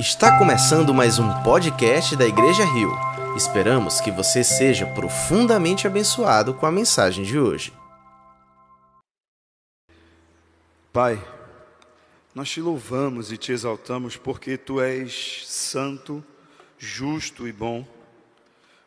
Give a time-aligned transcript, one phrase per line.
[0.00, 2.90] Está começando mais um podcast da Igreja Rio.
[3.36, 7.70] Esperamos que você seja profundamente abençoado com a mensagem de hoje.
[10.90, 11.22] Pai,
[12.34, 16.24] nós te louvamos e te exaltamos porque tu és santo,
[16.78, 17.86] justo e bom.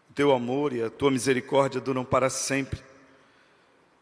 [0.09, 2.81] O teu amor e a tua misericórdia duram para sempre.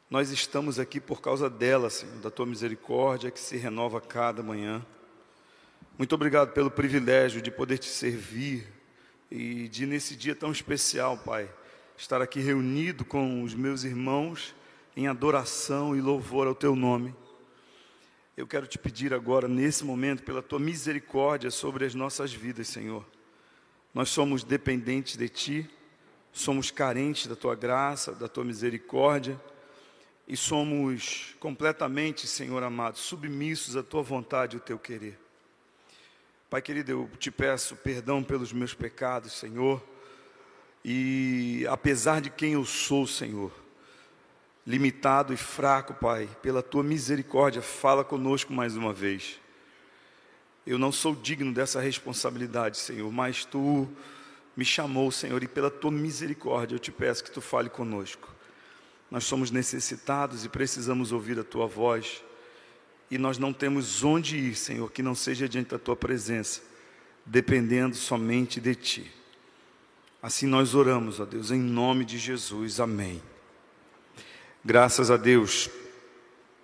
[0.09, 4.81] Nós estamos aqui por causa dela, Senhor, da tua misericórdia que se renova cada manhã.
[6.01, 8.67] Muito obrigado pelo privilégio de poder te servir
[9.29, 11.47] e de, nesse dia tão especial, Pai,
[11.95, 14.55] estar aqui reunido com os meus irmãos
[14.97, 17.13] em adoração e louvor ao Teu nome.
[18.35, 23.05] Eu quero te pedir agora, nesse momento, pela Tua misericórdia sobre as nossas vidas, Senhor.
[23.93, 25.69] Nós somos dependentes de Ti,
[26.33, 29.39] somos carentes da Tua graça, da Tua misericórdia
[30.27, 35.20] e somos completamente, Senhor amado, submissos à Tua vontade e ao Teu querer.
[36.51, 39.81] Pai querido, eu te peço perdão pelos meus pecados, Senhor.
[40.83, 43.53] E apesar de quem eu sou, Senhor,
[44.67, 49.39] limitado e fraco, Pai, pela tua misericórdia, fala conosco mais uma vez.
[50.67, 53.87] Eu não sou digno dessa responsabilidade, Senhor, mas tu
[54.53, 58.27] me chamou, Senhor, e pela tua misericórdia eu te peço que tu fale conosco.
[59.09, 62.21] Nós somos necessitados e precisamos ouvir a tua voz
[63.11, 66.61] e nós não temos onde ir, Senhor, que não seja diante da tua presença,
[67.25, 69.11] dependendo somente de ti.
[70.23, 72.79] Assim nós oramos, ó Deus, em nome de Jesus.
[72.79, 73.21] Amém.
[74.63, 75.69] Graças a Deus.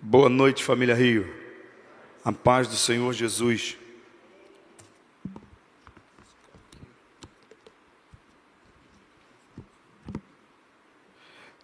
[0.00, 1.28] Boa noite, família Rio.
[2.24, 3.76] A paz do Senhor Jesus.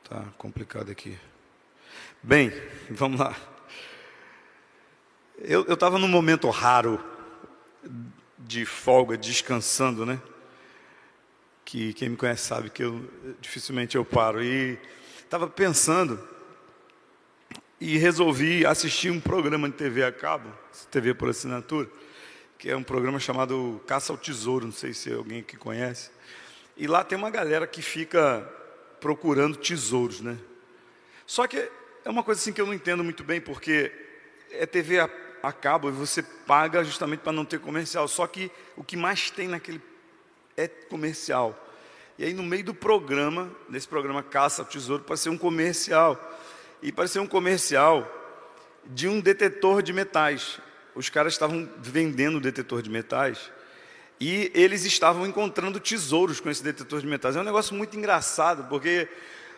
[0.06, 1.18] Tá complicado aqui.
[2.22, 2.52] Bem,
[2.90, 3.53] vamos lá.
[5.38, 7.02] Eu estava num momento raro
[8.38, 10.20] de folga, descansando, né?
[11.64, 14.42] Que quem me conhece sabe que eu dificilmente eu paro.
[14.42, 14.78] E
[15.18, 16.22] estava pensando
[17.80, 20.48] e resolvi assistir um programa de TV a cabo,
[20.90, 21.88] TV por assinatura,
[22.56, 26.12] que é um programa chamado Caça ao Tesouro, não sei se é alguém que conhece.
[26.76, 28.48] E lá tem uma galera que fica
[29.00, 30.38] procurando tesouros, né?
[31.26, 31.56] Só que
[32.04, 33.90] é uma coisa assim que eu não entendo muito bem, porque
[34.52, 38.08] é TV a acaba e você paga justamente para não ter comercial.
[38.08, 39.80] Só que o que mais tem naquele
[40.56, 41.58] é comercial.
[42.18, 46.18] E aí no meio do programa, nesse programa Caça ao Tesouro, pareceu um comercial.
[46.82, 48.08] E pareceu um comercial
[48.84, 50.60] de um detetor de metais.
[50.94, 53.50] Os caras estavam vendendo detetor de metais
[54.20, 57.36] e eles estavam encontrando tesouros com esse detetor de metais.
[57.36, 59.08] É um negócio muito engraçado, porque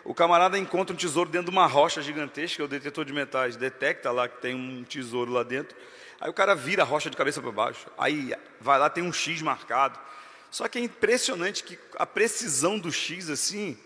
[0.09, 4.13] o camarada encontra um tesouro dentro de uma rocha gigantesca, o detetor de metais detecta
[4.13, 5.77] lá que tem um tesouro lá dentro.
[6.21, 7.89] Aí o cara vira a rocha de cabeça para baixo.
[7.99, 9.99] Aí vai lá, tem um X marcado.
[10.49, 13.77] Só que é impressionante que a precisão do X, assim,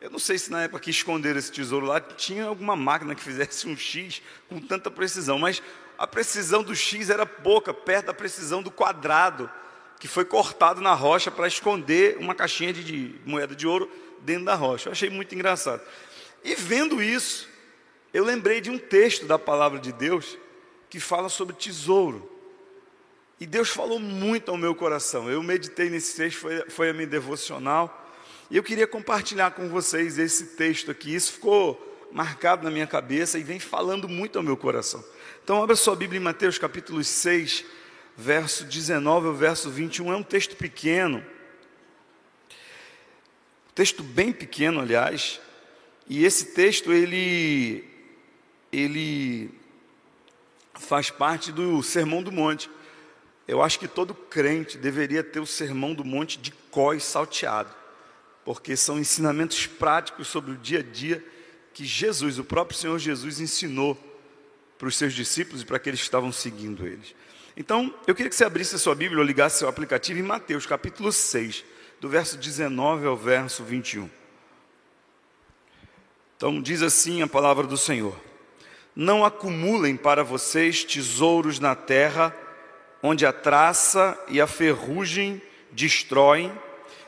[0.00, 3.22] eu não sei se na época que esconderam esse tesouro lá, tinha alguma máquina que
[3.22, 5.60] fizesse um X com tanta precisão, mas
[5.98, 9.50] a precisão do X era pouca, perto da precisão do quadrado,
[9.98, 13.90] que foi cortado na rocha para esconder uma caixinha de, de moeda de ouro
[14.24, 14.88] dentro da rocha.
[14.88, 15.82] Eu achei muito engraçado.
[16.42, 17.48] E vendo isso,
[18.12, 20.36] eu lembrei de um texto da palavra de Deus
[20.88, 22.30] que fala sobre tesouro.
[23.38, 25.30] E Deus falou muito ao meu coração.
[25.30, 28.12] Eu meditei nesse texto, foi, foi a minha devocional.
[28.50, 31.14] E eu queria compartilhar com vocês esse texto aqui.
[31.14, 35.04] Isso ficou marcado na minha cabeça e vem falando muito ao meu coração.
[35.42, 37.64] Então, abra sua Bíblia em Mateus capítulo 6,
[38.16, 40.12] verso 19 ao verso 21.
[40.12, 41.24] É um texto pequeno
[43.74, 45.40] Texto bem pequeno, aliás,
[46.08, 47.84] e esse texto ele
[48.72, 49.50] ele
[50.74, 52.70] faz parte do Sermão do Monte.
[53.46, 57.74] Eu acho que todo crente deveria ter o Sermão do Monte de cós salteado,
[58.44, 61.24] porque são ensinamentos práticos sobre o dia a dia
[61.72, 63.98] que Jesus, o próprio Senhor Jesus, ensinou
[64.78, 67.14] para os seus discípulos e para aqueles que estavam seguindo eles.
[67.56, 70.64] Então, eu queria que você abrisse a sua Bíblia ou ligasse seu aplicativo em Mateus,
[70.64, 71.73] capítulo 6
[72.04, 74.10] do verso 19 ao verso 21.
[76.36, 78.14] Então, diz assim a palavra do Senhor:
[78.94, 82.36] Não acumulem para vocês tesouros na terra,
[83.02, 85.40] onde a traça e a ferrugem
[85.72, 86.52] destroem,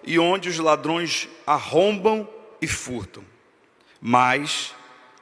[0.03, 2.27] e onde os ladrões arrombam
[2.63, 3.23] e furtam.
[4.01, 4.75] Mas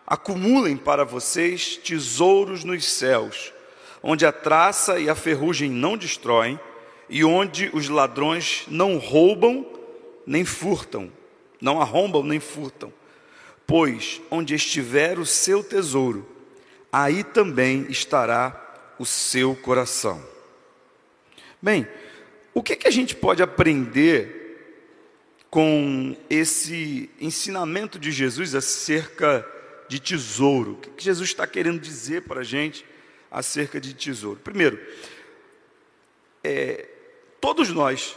[0.06, 3.53] acumulem para vocês tesouros nos céus,
[4.00, 6.61] onde a traça e a ferrugem não destroem,
[7.09, 9.67] e onde os ladrões não roubam
[10.27, 11.12] nem furtam,
[11.61, 12.93] não arrombam nem furtam.
[13.67, 16.27] Pois onde estiver o seu tesouro,
[16.93, 20.23] aí também estará o seu coração.
[21.61, 21.87] Bem,
[22.55, 24.43] O que, que a gente pode aprender
[25.51, 29.45] com esse ensinamento de Jesus acerca
[29.89, 30.73] de tesouro?
[30.73, 32.87] O que, Jesus está querendo dizer para a gente
[33.29, 34.39] acerca de tesouro?
[34.39, 34.81] Primeiro,
[36.45, 36.87] é,
[37.44, 38.17] todos nós,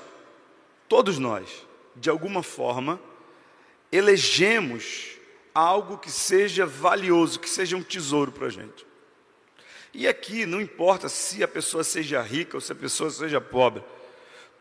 [0.87, 1.49] todos nós,
[1.97, 2.97] de alguma forma,
[3.91, 5.17] elegemos
[5.53, 8.87] algo que seja valioso, que seja um tesouro para a gente.
[9.93, 13.83] E aqui não importa se a pessoa seja rica ou se a pessoa seja pobre,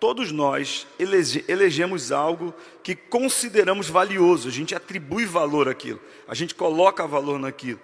[0.00, 2.52] todos nós elege, elegemos algo
[2.82, 7.80] que consideramos valioso, a gente atribui valor àquilo, a gente coloca valor naquilo,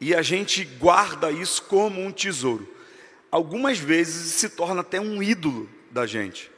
[0.00, 2.72] e a gente guarda isso como um tesouro.
[3.32, 6.50] Algumas vezes se torna até um ídolo da gente,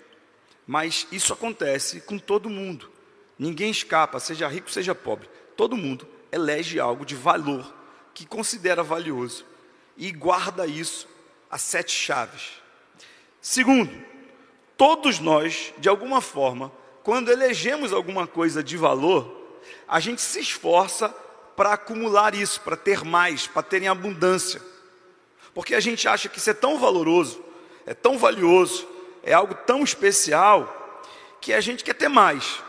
[0.67, 2.91] mas isso acontece com todo mundo,
[3.38, 7.75] ninguém escapa, seja rico, seja pobre, todo mundo elege algo de valor
[8.15, 9.44] que considera valioso
[9.97, 11.09] e guarda isso
[11.50, 12.61] a sete chaves.
[13.41, 13.91] Segundo,
[14.77, 16.73] todos nós, de alguma forma,
[17.03, 21.09] quando elegemos alguma coisa de valor, a gente se esforça
[21.56, 24.62] para acumular isso, para ter mais, para ter em abundância.
[25.53, 27.43] Porque a gente acha que isso é tão valoroso,
[27.85, 28.87] é tão valioso,
[29.22, 30.76] é algo tão especial,
[31.40, 32.62] que a gente quer ter mais.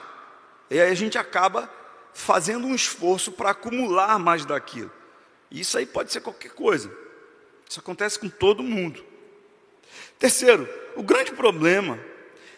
[0.70, 1.70] E aí a gente acaba
[2.14, 4.92] fazendo um esforço para acumular mais daquilo.
[5.50, 6.92] E isso aí pode ser qualquer coisa.
[7.70, 9.04] Isso acontece com todo mundo.
[10.18, 12.00] Terceiro, o grande problema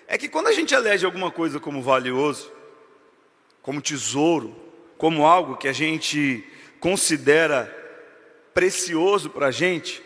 [0.07, 2.51] é que quando a gente elege alguma coisa como valioso,
[3.61, 4.55] como tesouro,
[4.97, 6.45] como algo que a gente
[6.79, 7.79] considera
[8.53, 10.03] precioso para a gente,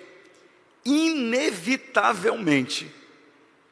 [0.86, 2.90] inevitavelmente,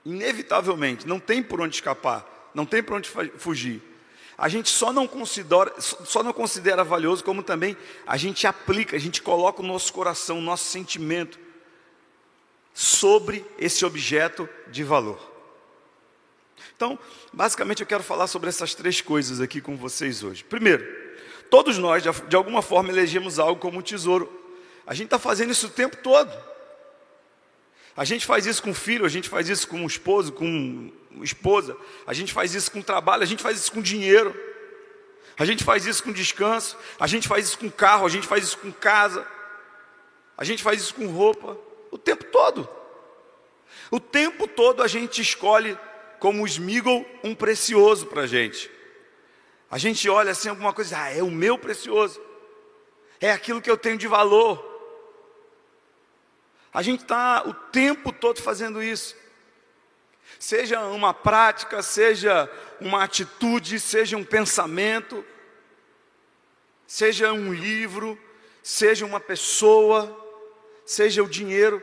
[0.06, 3.81] inevitavelmente, não tem por onde escapar, não tem por onde fugir.
[4.38, 7.75] A gente só não considera, só não considera valioso, como também
[8.06, 11.40] a gente aplica, a gente coloca o nosso coração, o nosso sentimento
[12.74, 15.34] sobre esse objeto de valor.
[16.75, 17.00] Então,
[17.31, 20.44] basicamente eu quero falar sobre essas três coisas aqui com vocês hoje.
[20.44, 20.86] Primeiro,
[21.50, 24.30] todos nós, de alguma forma, elegemos algo como um tesouro.
[24.86, 26.31] A gente está fazendo isso o tempo todo.
[27.95, 32.13] A gente faz isso com filho, a gente faz isso com esposo, com esposa, a
[32.13, 34.36] gente faz isso com trabalho, a gente faz isso com dinheiro,
[35.38, 38.44] a gente faz isso com descanso, a gente faz isso com carro, a gente faz
[38.44, 39.25] isso com casa,
[40.38, 41.57] a gente faz isso com roupa,
[41.89, 42.68] o tempo todo.
[43.89, 45.77] O tempo todo a gente escolhe
[46.19, 48.69] como esmigo um precioso para a gente.
[49.71, 52.21] A gente olha assim alguma coisa, ah, é o meu precioso,
[53.21, 54.75] é aquilo que eu tenho de valor.
[56.75, 59.16] A gente está o tempo todo fazendo isso.
[60.38, 62.51] Seja uma prática, seja
[62.81, 65.24] uma atitude, seja um pensamento,
[66.86, 68.19] seja um livro,
[68.62, 70.13] seja uma pessoa,
[70.86, 71.81] seja o dinheiro,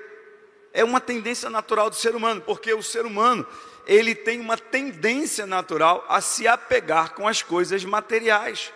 [0.75, 3.47] é uma tendência natural do ser humano, porque o ser humano,
[3.87, 8.71] ele tem uma tendência natural a se apegar com as coisas materiais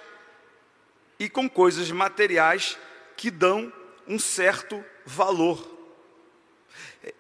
[1.18, 2.78] e com coisas materiais
[3.18, 3.70] que dão
[4.08, 5.75] um certo valor.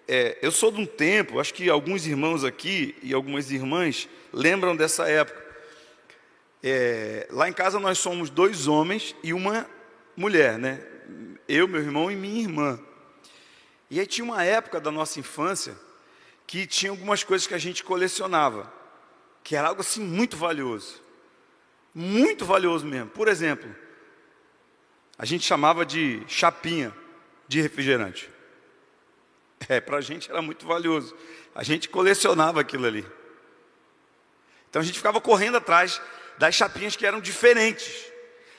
[0.08, 4.76] É, eu sou de um tempo, acho que alguns irmãos aqui e algumas irmãs lembram
[4.76, 5.44] dessa época.
[6.62, 9.68] É, lá em casa nós somos dois homens e uma
[10.16, 10.80] mulher, né?
[11.48, 12.80] Eu, meu irmão e minha irmã.
[13.90, 15.76] E aí tinha uma época da nossa infância
[16.46, 18.72] que tinha algumas coisas que a gente colecionava,
[19.42, 21.02] que era algo assim muito valioso.
[21.94, 23.10] Muito valioso mesmo.
[23.10, 23.74] Por exemplo,
[25.18, 26.92] a gente chamava de chapinha
[27.48, 28.30] de refrigerante.
[29.68, 31.16] É, para a gente era muito valioso.
[31.54, 33.04] A gente colecionava aquilo ali.
[34.70, 36.00] Então a gente ficava correndo atrás
[36.38, 38.12] das chapinhas que eram diferentes.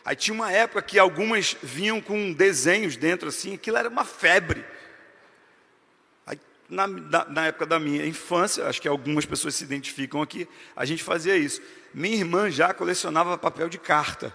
[0.03, 4.65] Aí tinha uma época que algumas vinham com desenhos dentro assim, aquilo era uma febre.
[6.25, 10.47] Aí, na, na, na época da minha infância, acho que algumas pessoas se identificam aqui,
[10.75, 11.61] a gente fazia isso.
[11.93, 14.33] Minha irmã já colecionava papel de carta.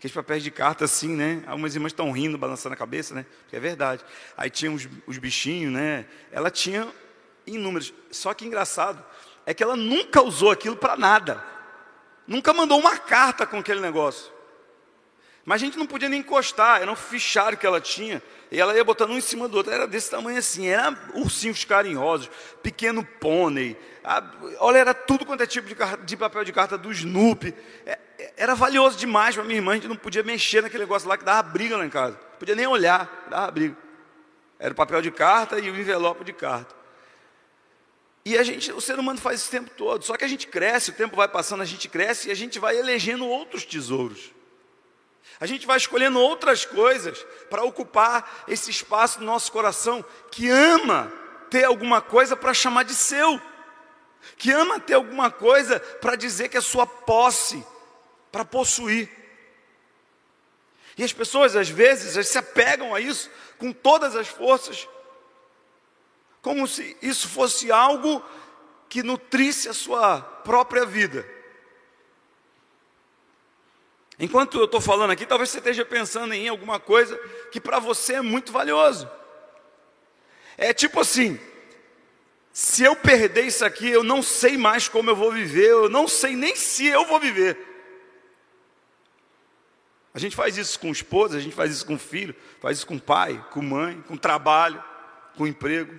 [0.00, 1.44] Aqueles papéis de carta assim, né?
[1.46, 3.26] Algumas irmãs estão rindo, balançando a cabeça, né?
[3.42, 4.02] Porque é verdade.
[4.34, 6.06] Aí tinha os, os bichinhos, né?
[6.32, 6.90] Ela tinha
[7.46, 7.92] inúmeros.
[8.10, 9.04] Só que engraçado
[9.44, 11.44] é que ela nunca usou aquilo para nada.
[12.26, 14.32] Nunca mandou uma carta com aquele negócio.
[15.44, 18.22] Mas a gente não podia nem encostar, era um fichário que ela tinha.
[18.50, 19.72] E ela ia botando um em cima do outro.
[19.72, 22.28] Era desse tamanho assim, era ursinhos carinhosos,
[22.62, 23.76] pequeno pônei.
[24.58, 27.54] olha, era tudo quanto é tipo de, de papel de carta do Snoopy.
[27.86, 27.98] É,
[28.36, 31.24] era valioso demais para minha irmã, a gente não podia mexer naquele negócio lá que
[31.24, 32.16] dava briga lá em casa.
[32.38, 33.76] Podia nem olhar, dava briga.
[34.58, 36.74] Era o papel de carta e o envelope de carta.
[38.24, 40.04] E a gente, o ser humano faz isso o tempo todo.
[40.04, 42.58] Só que a gente cresce, o tempo vai passando, a gente cresce e a gente
[42.58, 44.32] vai elegendo outros tesouros.
[45.40, 51.10] A gente vai escolhendo outras coisas para ocupar esse espaço no nosso coração que ama
[51.48, 53.40] ter alguma coisa para chamar de seu.
[54.36, 57.64] que ama ter alguma coisa para dizer que é sua posse,
[58.30, 59.08] para possuir.
[60.98, 64.86] E as pessoas, às vezes, se apegam a isso com todas as forças,
[66.42, 68.22] como se isso fosse algo
[68.90, 71.26] que nutrisse a sua própria vida.
[74.20, 77.16] Enquanto eu estou falando aqui, talvez você esteja pensando em alguma coisa
[77.50, 79.10] que para você é muito valioso.
[80.58, 81.40] É tipo assim:
[82.52, 86.06] se eu perder isso aqui, eu não sei mais como eu vou viver, eu não
[86.06, 87.66] sei nem se eu vou viver.
[90.12, 92.98] A gente faz isso com esposa, a gente faz isso com filho, faz isso com
[92.98, 94.84] pai, com mãe, com trabalho,
[95.34, 95.94] com emprego.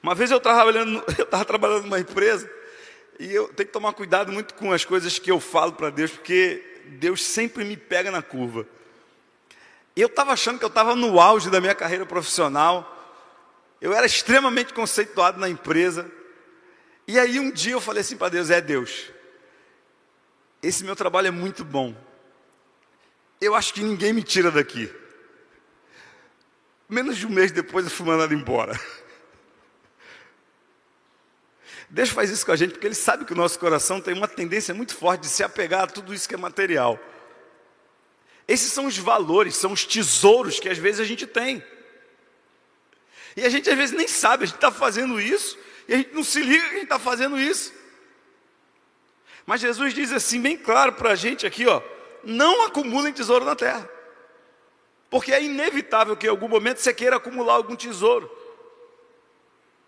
[0.00, 0.72] Uma vez eu estava
[1.44, 2.48] trabalhando, numa empresa
[3.18, 6.12] e eu tenho que tomar cuidado muito com as coisas que eu falo para Deus,
[6.12, 8.66] porque Deus sempre me pega na curva.
[9.94, 12.96] Eu estava achando que eu estava no auge da minha carreira profissional.
[13.80, 16.10] Eu era extremamente conceituado na empresa.
[17.06, 19.10] E aí um dia eu falei assim para Deus: é Deus,
[20.62, 21.94] esse meu trabalho é muito bom.
[23.40, 24.92] Eu acho que ninguém me tira daqui.
[26.88, 28.78] Menos de um mês depois eu fui mandado embora.
[31.90, 34.28] Deus faz isso com a gente porque Ele sabe que o nosso coração tem uma
[34.28, 36.98] tendência muito forte de se apegar a tudo isso que é material.
[38.46, 41.64] Esses são os valores, são os tesouros que às vezes a gente tem.
[43.36, 46.14] E a gente às vezes nem sabe, a gente está fazendo isso, e a gente
[46.14, 47.72] não se liga que a gente está fazendo isso.
[49.46, 51.80] Mas Jesus diz assim, bem claro para a gente aqui, ó,
[52.22, 53.88] não acumulem tesouro na terra.
[55.08, 58.30] Porque é inevitável que em algum momento você queira acumular algum tesouro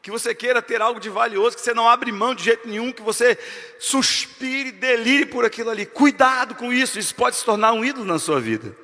[0.03, 2.91] que você queira ter algo de valioso, que você não abre mão de jeito nenhum,
[2.91, 3.39] que você
[3.79, 5.85] suspire, delire por aquilo ali.
[5.85, 8.75] Cuidado com isso, isso pode se tornar um ídolo na sua vida.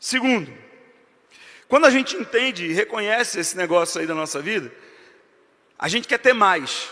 [0.00, 0.52] Segundo,
[1.68, 4.72] quando a gente entende e reconhece esse negócio aí da nossa vida,
[5.78, 6.88] a gente quer ter mais.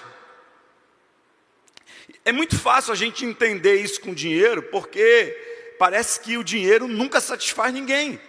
[2.25, 7.21] É muito fácil a gente entender isso com dinheiro, porque parece que o dinheiro nunca
[7.21, 8.21] satisfaz ninguém.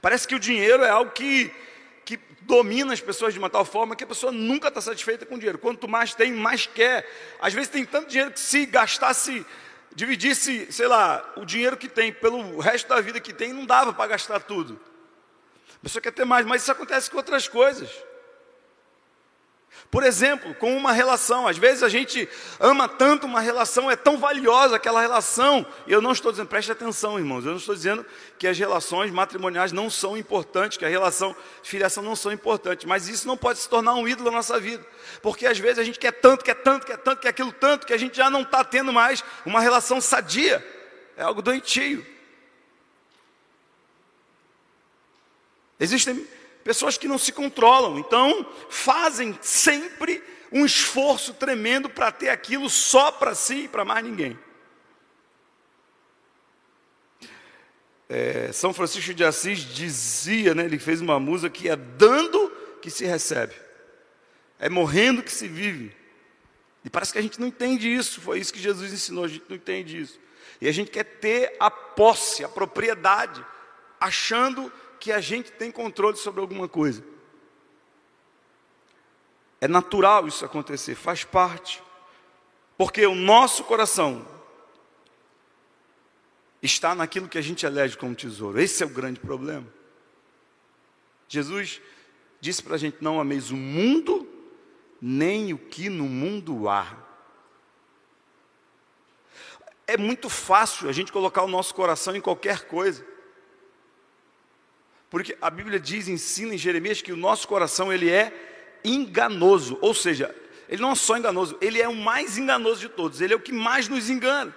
[0.00, 1.52] Parece que o dinheiro é algo que
[2.46, 5.38] domina as pessoas de uma tal forma que a pessoa nunca está satisfeita com o
[5.38, 5.58] dinheiro.
[5.58, 7.08] Quanto mais tem, mais quer.
[7.40, 9.44] Às vezes tem tanto dinheiro que se gastasse,
[9.94, 13.92] dividisse, sei lá, o dinheiro que tem pelo resto da vida que tem, não dava
[13.92, 14.80] para gastar tudo.
[15.76, 17.90] A pessoa quer ter mais, mas isso acontece com outras coisas.
[19.90, 24.18] Por exemplo, com uma relação, às vezes a gente ama tanto uma relação, é tão
[24.18, 28.04] valiosa aquela relação, e eu não estou dizendo, preste atenção, irmãos, eu não estou dizendo
[28.36, 32.84] que as relações matrimoniais não são importantes, que a relação de filiação não são importantes,
[32.86, 34.84] mas isso não pode se tornar um ídolo na nossa vida,
[35.22, 37.92] porque às vezes a gente quer tanto, quer tanto, quer tanto, quer aquilo tanto, que
[37.92, 40.66] a gente já não está tendo mais uma relação sadia,
[41.16, 42.04] é algo doentio.
[45.78, 46.26] Existem
[46.64, 53.12] pessoas que não se controlam, então fazem sempre um esforço tremendo para ter aquilo só
[53.12, 54.38] para si e para mais ninguém.
[58.08, 62.90] É, São Francisco de Assis dizia, né, ele fez uma música que é dando que
[62.90, 63.54] se recebe,
[64.58, 65.94] é morrendo que se vive.
[66.84, 69.44] E parece que a gente não entende isso, foi isso que Jesus ensinou, a gente
[69.48, 70.20] não entende isso.
[70.60, 73.44] E a gente quer ter a posse, a propriedade,
[73.98, 74.70] achando
[75.04, 77.04] que a gente tem controle sobre alguma coisa.
[79.60, 81.82] É natural isso acontecer, faz parte.
[82.78, 84.26] Porque o nosso coração
[86.62, 88.58] está naquilo que a gente elege como tesouro.
[88.58, 89.66] Esse é o grande problema.
[91.28, 91.82] Jesus
[92.40, 94.26] disse para a gente: não ameis o mundo,
[95.02, 96.96] nem o que no mundo há.
[99.86, 103.12] É muito fácil a gente colocar o nosso coração em qualquer coisa.
[105.14, 108.32] Porque a Bíblia diz, ensina em Jeremias que o nosso coração ele é
[108.82, 110.34] enganoso, ou seja,
[110.68, 113.40] ele não é só enganoso, ele é o mais enganoso de todos, ele é o
[113.40, 114.52] que mais nos engana.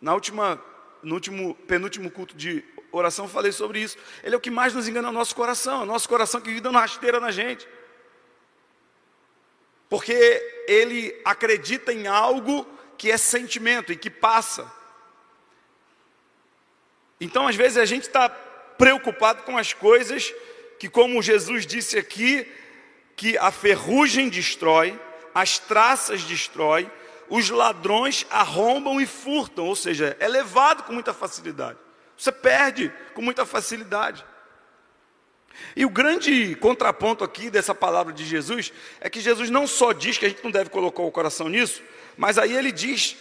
[0.00, 0.62] Na última,
[1.02, 3.98] no último, penúltimo culto de oração, falei sobre isso.
[4.22, 6.60] Ele é o que mais nos engana o nosso coração, o nosso coração que vive
[6.60, 7.66] dando rasteira na gente.
[9.88, 12.64] Porque ele acredita em algo
[12.96, 14.72] que é sentimento e que passa.
[17.20, 18.28] Então, às vezes, a gente está
[18.78, 20.32] preocupado com as coisas
[20.78, 22.46] que, como Jesus disse aqui,
[23.16, 24.98] que a ferrugem destrói,
[25.34, 26.90] as traças destrói,
[27.28, 31.78] os ladrões arrombam e furtam, ou seja, é levado com muita facilidade.
[32.16, 34.24] Você perde com muita facilidade.
[35.76, 40.18] E o grande contraponto aqui dessa palavra de Jesus é que Jesus não só diz
[40.18, 41.82] que a gente não deve colocar o coração nisso,
[42.16, 43.16] mas aí ele diz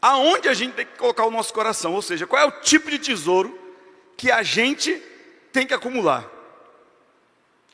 [0.00, 2.90] aonde a gente tem que colocar o nosso coração, ou seja, qual é o tipo
[2.90, 3.59] de tesouro
[4.20, 5.02] que a gente
[5.50, 6.30] tem que acumular.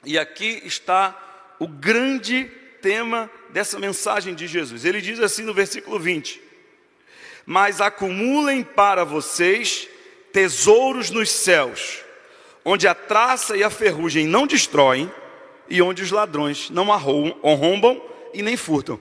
[0.04, 2.44] E aqui está o grande
[2.80, 4.84] tema dessa mensagem de Jesus.
[4.84, 6.40] Ele diz assim no versículo 20:
[7.44, 9.88] Mas acumulem para vocês
[10.32, 12.04] tesouros nos céus,
[12.64, 15.12] onde a traça e a ferrugem não destroem,
[15.68, 18.00] e onde os ladrões não arrombam
[18.32, 19.00] e nem furtam.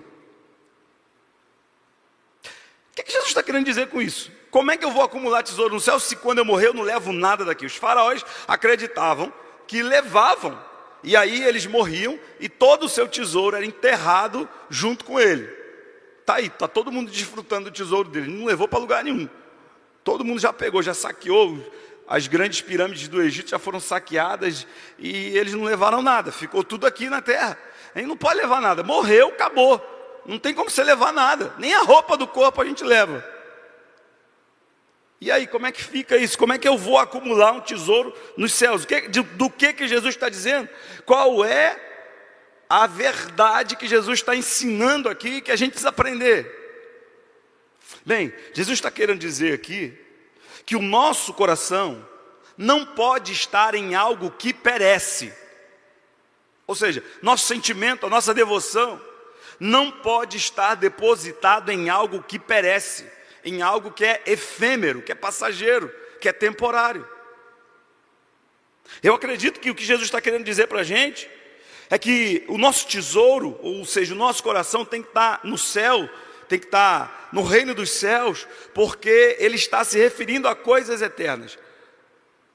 [2.92, 4.32] O que Jesus está querendo dizer com isso?
[4.56, 6.82] Como é que eu vou acumular tesouro no céu se quando eu morrer eu não
[6.82, 7.66] levo nada daqui?
[7.66, 9.34] Os faraós acreditavam
[9.68, 10.58] que levavam,
[11.04, 15.46] e aí eles morriam e todo o seu tesouro era enterrado junto com ele.
[16.26, 19.28] Tá aí, tá todo mundo desfrutando do tesouro dele, não levou para lugar nenhum.
[20.06, 21.60] Todo mundo já pegou, já saqueou,
[22.08, 24.66] as grandes pirâmides do Egito já foram saqueadas
[24.98, 27.58] e eles não levaram nada, ficou tudo aqui na terra.
[27.94, 29.86] A gente não pode levar nada, morreu, acabou.
[30.26, 33.35] Não tem como você levar nada, nem a roupa do corpo a gente leva.
[35.19, 36.38] E aí, como é que fica isso?
[36.38, 38.86] Como é que eu vou acumular um tesouro nos céus?
[39.36, 40.69] Do, que, que Jesus está dizendo?
[41.05, 41.79] Qual é
[42.69, 46.63] a verdade que Jesus está ensinando aqui que a gente precisa aprender?
[48.05, 49.98] Bem, Jesus está querendo dizer aqui
[50.65, 52.07] que o nosso coração
[52.57, 55.34] não pode estar em algo que perece.
[56.67, 59.00] Ou seja, nosso sentimento, a nossa devoção,
[59.60, 63.10] não pode estar depositado em algo que perece,
[63.46, 67.08] em algo que é efêmero, que é passageiro, que é temporário.
[69.02, 71.30] Eu acredito que o que Jesus está querendo dizer para a gente
[71.90, 76.10] é que o nosso tesouro, ou seja, o nosso coração tem que estar no céu,
[76.50, 81.58] tem que estar no reino dos céus, porque ele está se referindo a coisas eternas,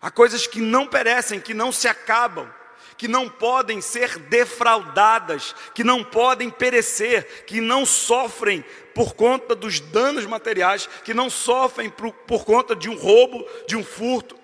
[0.00, 2.52] a coisas que não perecem, que não se acabam,
[3.00, 8.62] que não podem ser defraudadas, que não podem perecer, que não sofrem
[8.94, 13.74] por conta dos danos materiais, que não sofrem por, por conta de um roubo, de
[13.74, 14.36] um furto.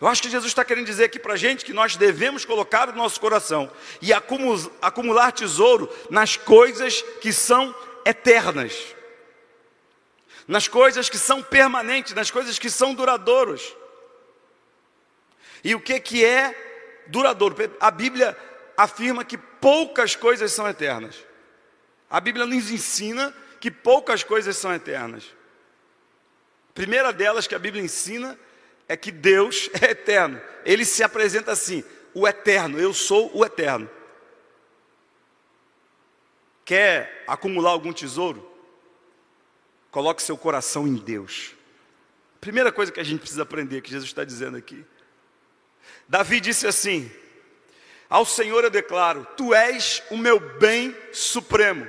[0.00, 2.88] Eu acho que Jesus está querendo dizer aqui para a gente que nós devemos colocar
[2.88, 3.70] o nosso coração
[4.02, 7.72] e acumular tesouro nas coisas que são
[8.04, 8.96] eternas,
[10.48, 13.62] nas coisas que são permanentes, nas coisas que são duradouras.
[15.62, 16.66] E o que, que é
[17.10, 17.56] duradouro?
[17.80, 18.36] A Bíblia
[18.76, 21.16] afirma que poucas coisas são eternas.
[22.08, 25.24] A Bíblia nos ensina que poucas coisas são eternas.
[26.70, 28.38] A primeira delas que a Bíblia ensina
[28.88, 30.40] é que Deus é eterno.
[30.64, 33.88] Ele se apresenta assim: o eterno, eu sou o eterno.
[36.64, 38.48] Quer acumular algum tesouro?
[39.90, 41.54] Coloque seu coração em Deus.
[42.40, 44.84] Primeira coisa que a gente precisa aprender, que Jesus está dizendo aqui.
[46.10, 47.08] Davi disse assim:
[48.08, 51.86] Ao Senhor eu declaro: Tu és o meu bem supremo,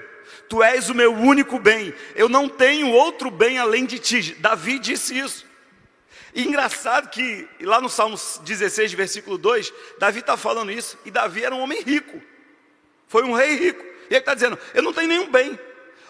[0.48, 4.36] Tu és o meu único bem, eu não tenho outro bem além de Ti.
[4.36, 5.50] Davi disse isso.
[6.36, 11.44] E engraçado que lá no Salmo 16, versículo 2, Davi está falando isso, e Davi
[11.44, 12.22] era um homem rico,
[13.08, 13.84] foi um rei rico.
[13.84, 15.60] E ele está dizendo: Eu não tenho nenhum bem.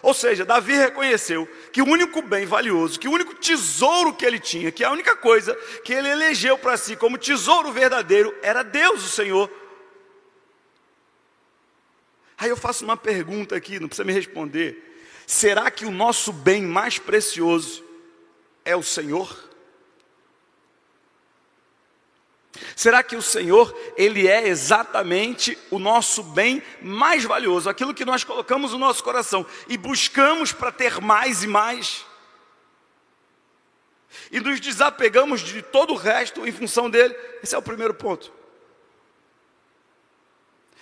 [0.02, 4.40] Ou seja, Davi reconheceu que o único bem valioso, que o único tesouro que ele
[4.40, 9.04] tinha, que a única coisa que ele elegeu para si como tesouro verdadeiro, era Deus,
[9.04, 9.48] o Senhor.
[12.36, 14.92] Aí eu faço uma pergunta aqui, não precisa me responder.
[15.24, 17.84] Será que o nosso bem mais precioso
[18.64, 19.51] é o Senhor?
[22.76, 28.24] Será que o Senhor, Ele é exatamente o nosso bem mais valioso, aquilo que nós
[28.24, 32.04] colocamos no nosso coração e buscamos para ter mais e mais?
[34.30, 37.14] E nos desapegamos de todo o resto em função dele?
[37.42, 38.32] Esse é o primeiro ponto.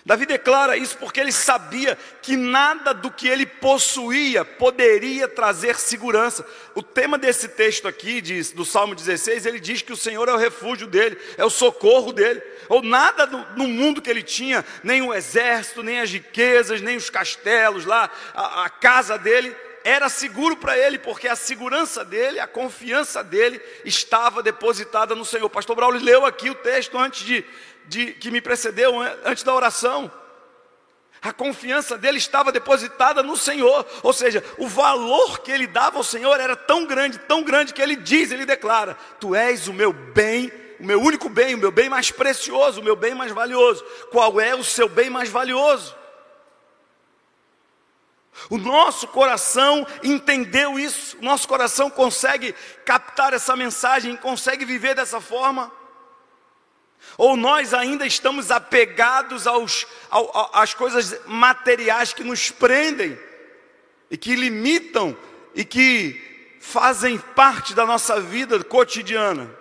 [0.04, 6.46] Davi declara isso porque ele sabia que nada do que ele possuía poderia trazer segurança.
[6.74, 10.32] O tema desse texto aqui, diz, do Salmo 16, ele diz que o Senhor é
[10.32, 12.42] o refúgio dele, é o socorro dele.
[12.68, 16.96] Ou nada no, no mundo que ele tinha, nem o exército, nem as riquezas, nem
[16.96, 22.38] os castelos lá, a, a casa dele, era seguro para ele, porque a segurança dele,
[22.38, 25.48] a confiança dele estava depositada no Senhor.
[25.48, 27.44] Pastor Braulio leu aqui o texto antes de,
[27.86, 30.10] de, que me precedeu antes da oração.
[31.22, 36.04] A confiança dele estava depositada no Senhor, ou seja, o valor que ele dava ao
[36.04, 39.92] Senhor era tão grande, tão grande que ele diz, ele declara: Tu és o meu
[39.92, 43.84] bem, o meu único bem, o meu bem mais precioso, o meu bem mais valioso.
[44.10, 45.94] Qual é o seu bem mais valioso?
[48.48, 52.54] O nosso coração entendeu isso, o nosso coração consegue
[52.86, 55.70] captar essa mensagem, consegue viver dessa forma.
[57.20, 63.18] Ou nós ainda estamos apegados aos, ao, às coisas materiais que nos prendem
[64.10, 65.14] e que limitam
[65.54, 69.54] e que fazem parte da nossa vida cotidiana.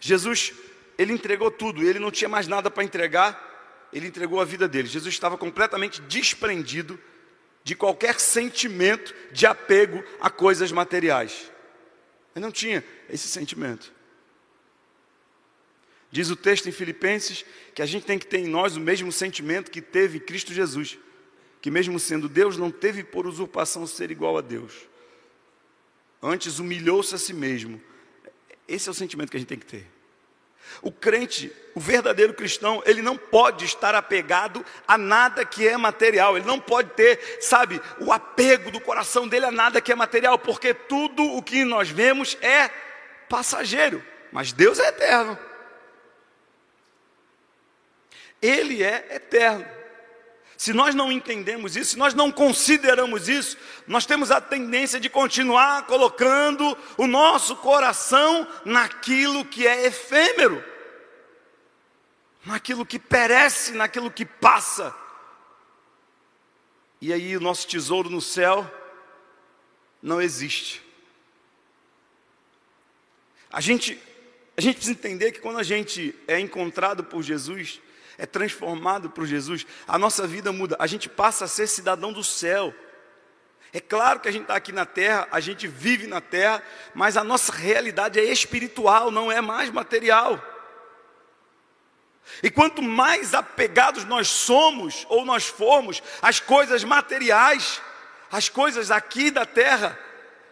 [0.00, 0.52] Jesus,
[0.98, 4.88] ele entregou tudo, ele não tinha mais nada para entregar, ele entregou a vida dele.
[4.88, 6.98] Jesus estava completamente desprendido
[7.62, 11.52] de qualquer sentimento de apego a coisas materiais.
[12.34, 14.01] Ele não tinha esse sentimento.
[16.12, 17.42] Diz o texto em Filipenses
[17.74, 20.98] que a gente tem que ter em nós o mesmo sentimento que teve Cristo Jesus,
[21.58, 24.74] que mesmo sendo Deus, não teve por usurpação ser igual a Deus.
[26.22, 27.80] Antes humilhou-se a si mesmo.
[28.68, 29.86] Esse é o sentimento que a gente tem que ter.
[30.82, 36.36] O crente, o verdadeiro cristão, ele não pode estar apegado a nada que é material,
[36.36, 40.38] ele não pode ter, sabe, o apego do coração dele a nada que é material,
[40.38, 42.70] porque tudo o que nós vemos é
[43.28, 45.38] passageiro, mas Deus é eterno.
[48.42, 49.64] Ele é eterno.
[50.62, 55.08] Se nós não entendemos isso, se nós não consideramos isso, nós temos a tendência de
[55.08, 60.62] continuar colocando o nosso coração naquilo que é efêmero,
[62.44, 64.94] naquilo que perece, naquilo que passa.
[67.00, 68.70] E aí o nosso tesouro no céu
[70.00, 70.80] não existe.
[73.52, 74.00] A gente,
[74.56, 77.80] a gente precisa entender que quando a gente é encontrado por Jesus,
[78.22, 82.22] é transformado por Jesus, a nossa vida muda, a gente passa a ser cidadão do
[82.22, 82.72] céu.
[83.72, 86.62] É claro que a gente está aqui na terra, a gente vive na terra,
[86.94, 90.40] mas a nossa realidade é espiritual, não é mais material.
[92.44, 97.82] E quanto mais apegados nós somos, ou nós formos, às coisas materiais,
[98.30, 99.98] às coisas aqui da terra,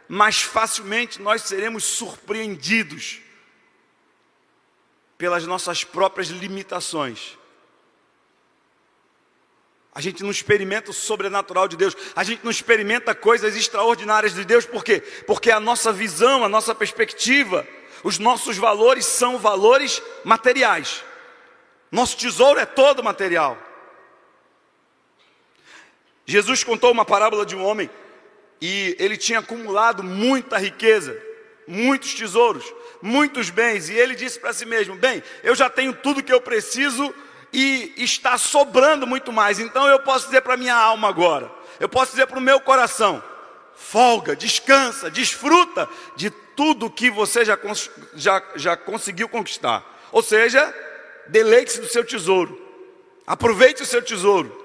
[0.09, 3.21] mais facilmente nós seremos surpreendidos
[5.17, 7.39] pelas nossas próprias limitações.
[9.94, 14.44] A gente não experimenta o sobrenatural de Deus, a gente não experimenta coisas extraordinárias de
[14.44, 15.00] Deus, por quê?
[15.26, 17.66] Porque a nossa visão, a nossa perspectiva,
[18.05, 21.05] os nossos valores são valores materiais.
[21.90, 23.59] Nosso tesouro é todo material.
[26.24, 27.90] Jesus contou uma parábola de um homem
[28.61, 31.20] e ele tinha acumulado muita riqueza,
[31.66, 32.72] muitos tesouros,
[33.03, 36.40] muitos bens, e ele disse para si mesmo: Bem, eu já tenho tudo que eu
[36.40, 37.12] preciso
[37.53, 39.59] e está sobrando muito mais.
[39.59, 43.23] Então eu posso dizer para minha alma agora, eu posso dizer para o meu coração:
[43.75, 47.59] folga, descansa, desfruta de tudo que você já,
[48.15, 49.85] já, já conseguiu conquistar.
[50.13, 50.75] Ou seja,
[51.27, 52.61] deleite-se do seu tesouro,
[53.27, 54.59] aproveite o seu tesouro.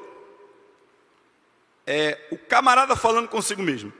[1.87, 3.93] É o camarada falando consigo mesmo.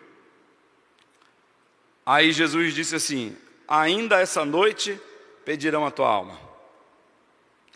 [2.05, 4.99] Aí Jesus disse assim: Ainda essa noite
[5.43, 6.44] pedirão a tua alma.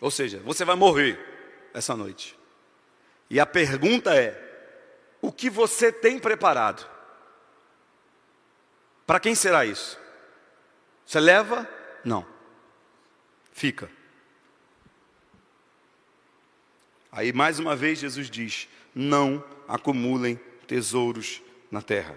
[0.00, 1.18] Ou seja, você vai morrer
[1.74, 2.38] essa noite.
[3.28, 4.36] E a pergunta é:
[5.20, 6.88] o que você tem preparado?
[9.06, 9.98] Para quem será isso?
[11.04, 11.68] Você leva?
[12.04, 12.26] Não.
[13.52, 13.90] Fica.
[17.12, 20.36] Aí mais uma vez Jesus diz: não acumulem
[20.66, 22.16] tesouros na terra.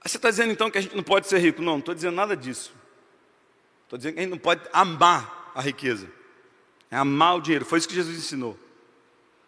[0.00, 1.60] Aí você está dizendo então que a gente não pode ser rico?
[1.60, 2.72] Não, não estou dizendo nada disso.
[3.86, 6.08] Estou dizendo que a gente não pode amar a riqueza.
[6.90, 7.64] É amar o dinheiro.
[7.64, 8.58] Foi isso que Jesus ensinou.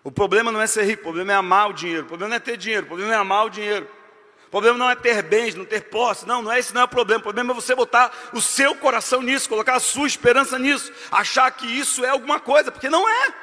[0.05, 2.05] O problema não é ser rico, o problema é amar o dinheiro.
[2.05, 3.90] O problema não é ter dinheiro, o problema é amar o dinheiro.
[4.46, 6.24] O problema não é ter bens, não ter posse.
[6.24, 7.20] Não, não é esse não é o problema.
[7.20, 11.51] O problema é você botar o seu coração nisso, colocar a sua esperança nisso, achar
[11.51, 13.35] que isso é alguma coisa, porque não é.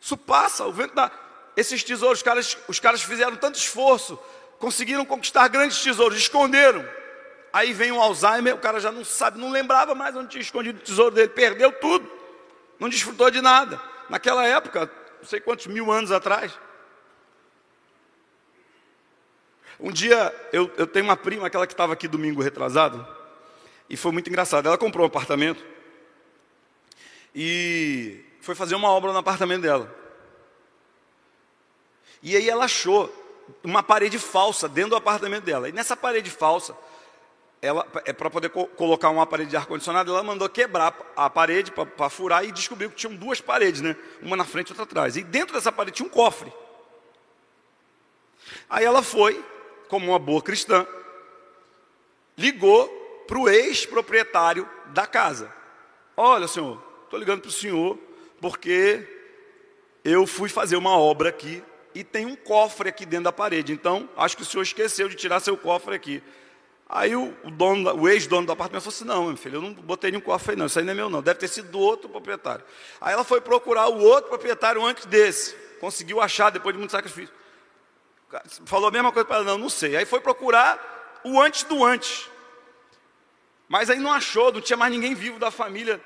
[0.00, 1.10] Isso passa, o vento dá.
[1.56, 4.18] Esses tesouros, os caras, os caras fizeram tanto esforço
[4.58, 6.86] conseguiram conquistar grandes tesouros, esconderam.
[7.52, 10.78] Aí vem o Alzheimer, o cara já não sabe, não lembrava mais onde tinha escondido
[10.78, 12.10] o tesouro dele, perdeu tudo,
[12.78, 13.80] não desfrutou de nada.
[14.10, 16.52] Naquela época, não sei quantos mil anos atrás.
[19.78, 23.06] Um dia, eu, eu tenho uma prima, aquela que estava aqui domingo retrasado,
[23.88, 24.66] e foi muito engraçado.
[24.66, 25.64] Ela comprou um apartamento
[27.34, 29.94] e foi fazer uma obra no apartamento dela.
[32.22, 33.25] E aí ela achou
[33.62, 35.68] uma parede falsa dentro do apartamento dela.
[35.68, 36.76] E nessa parede falsa,
[37.60, 41.28] ela é para poder co colocar uma parede de ar condicionado, ela mandou quebrar a
[41.28, 43.96] parede para furar e descobriu que tinham duas paredes, né?
[44.22, 45.16] Uma na frente e outra atrás.
[45.16, 46.52] E dentro dessa parede tinha um cofre.
[48.68, 49.44] Aí ela foi,
[49.88, 50.86] como uma boa cristã,
[52.36, 52.88] ligou
[53.26, 55.52] para o ex-proprietário da casa.
[56.16, 57.98] Olha, senhor, estou ligando para o senhor
[58.40, 59.06] porque
[60.04, 61.62] eu fui fazer uma obra aqui
[61.96, 63.72] e tem um cofre aqui dentro da parede.
[63.72, 66.22] Então, acho que o senhor esqueceu de tirar seu cofre aqui.
[66.86, 70.10] Aí o, dono, o ex-dono do apartamento falou assim: Não, meu filho, eu não botei
[70.10, 70.66] nenhum cofre aí, não.
[70.66, 71.22] Isso aí não é meu, não.
[71.22, 72.62] Deve ter sido do outro proprietário.
[73.00, 75.56] Aí ela foi procurar o outro proprietário antes desse.
[75.80, 77.34] Conseguiu achar depois de muito sacrifício.
[78.66, 79.96] Falou a mesma coisa para ela: Não, não sei.
[79.96, 82.28] Aí foi procurar o antes do antes.
[83.68, 85.98] Mas aí não achou, não tinha mais ninguém vivo da família.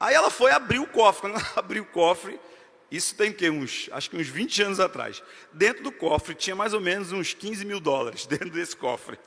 [0.00, 1.20] Aí ela foi abrir o cofre.
[1.20, 2.40] Quando ela abriu o cofre,
[2.90, 5.22] isso tem que uns, acho que uns 20 anos atrás.
[5.52, 9.18] Dentro do cofre tinha mais ou menos uns 15 mil dólares dentro desse cofre.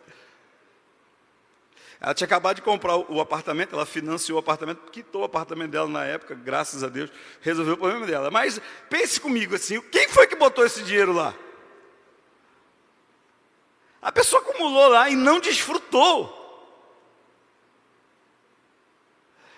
[2.01, 5.89] Ela tinha acabado de comprar o apartamento, ela financiou o apartamento, quitou o apartamento dela
[5.89, 8.31] na época, graças a Deus, resolveu o problema dela.
[8.31, 11.35] Mas pense comigo assim, quem foi que botou esse dinheiro lá?
[14.01, 16.37] A pessoa acumulou lá e não desfrutou.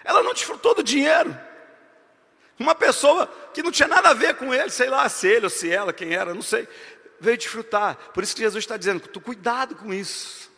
[0.03, 1.37] Ela não desfrutou do dinheiro.
[2.57, 5.49] Uma pessoa que não tinha nada a ver com ele, sei lá, se ele ou
[5.49, 6.67] se ela, quem era, não sei,
[7.19, 7.95] veio desfrutar.
[8.13, 10.51] Por isso que Jesus está dizendo: tu cuidado com isso.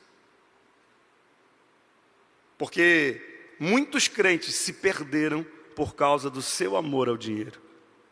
[2.58, 7.60] Porque muitos crentes se perderam por causa do seu amor ao dinheiro,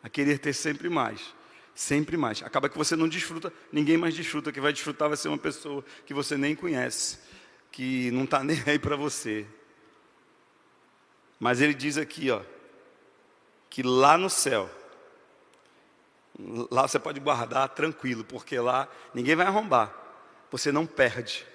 [0.03, 1.33] a querer ter sempre mais,
[1.73, 2.43] sempre mais.
[2.43, 4.51] Acaba que você não desfruta, ninguém mais desfruta.
[4.51, 7.19] Quem vai desfrutar vai ser uma pessoa que você nem conhece,
[7.71, 9.45] que não está nem aí para você.
[11.39, 12.41] Mas ele diz aqui, ó,
[13.71, 14.69] que lá no céu,
[16.69, 19.91] lá você pode guardar tranquilo, porque lá ninguém vai arrombar,
[20.51, 21.47] você não perde.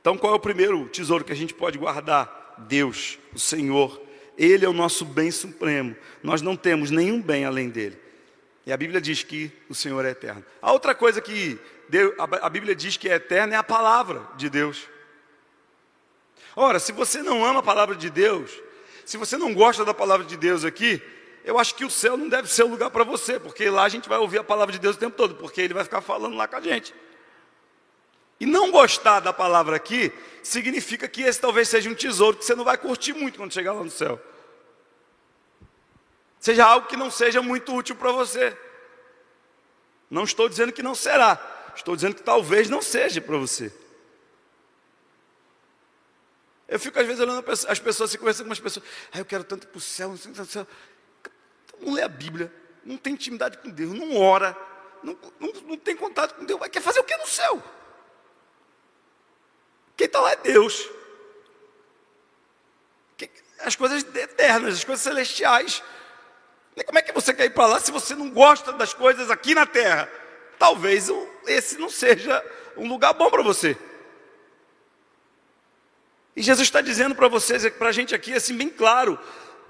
[0.00, 2.56] Então, qual é o primeiro tesouro que a gente pode guardar?
[2.58, 4.00] Deus, o Senhor.
[4.36, 5.96] Ele é o nosso bem supremo.
[6.22, 7.98] Nós não temos nenhum bem além dele.
[8.66, 10.44] E a Bíblia diz que o Senhor é eterno.
[10.60, 11.58] A outra coisa que
[12.42, 14.86] a Bíblia diz que é eterna é a palavra de Deus.
[16.54, 18.60] Ora, se você não ama a palavra de Deus,
[19.08, 21.02] se você não gosta da palavra de Deus aqui,
[21.42, 23.88] eu acho que o céu não deve ser o lugar para você, porque lá a
[23.88, 26.36] gente vai ouvir a palavra de Deus o tempo todo, porque ele vai ficar falando
[26.36, 26.94] lá com a gente.
[28.38, 32.54] E não gostar da palavra aqui significa que esse talvez seja um tesouro que você
[32.54, 34.20] não vai curtir muito quando chegar lá no céu.
[36.38, 38.54] Seja algo que não seja muito útil para você.
[40.10, 43.72] Não estou dizendo que não será, estou dizendo que talvez não seja para você.
[46.68, 49.42] Eu fico às vezes olhando as pessoas, se conversando com as pessoas, ah, eu quero
[49.42, 50.66] tanto para o céu, não, para o céu.
[51.80, 52.52] não lê a Bíblia,
[52.84, 54.54] não tem intimidade com Deus, não ora,
[55.02, 57.62] não, não, não tem contato com Deus, quer fazer o que no céu?
[59.96, 60.88] Quem está lá é Deus.
[63.60, 65.82] As coisas eternas, as coisas celestiais.
[66.86, 69.54] Como é que você quer ir para lá se você não gosta das coisas aqui
[69.54, 70.08] na terra?
[70.58, 71.08] Talvez
[71.46, 72.44] esse não seja
[72.76, 73.76] um lugar bom para você.
[76.38, 79.18] E Jesus está dizendo para vocês, para a gente aqui, assim, bem claro: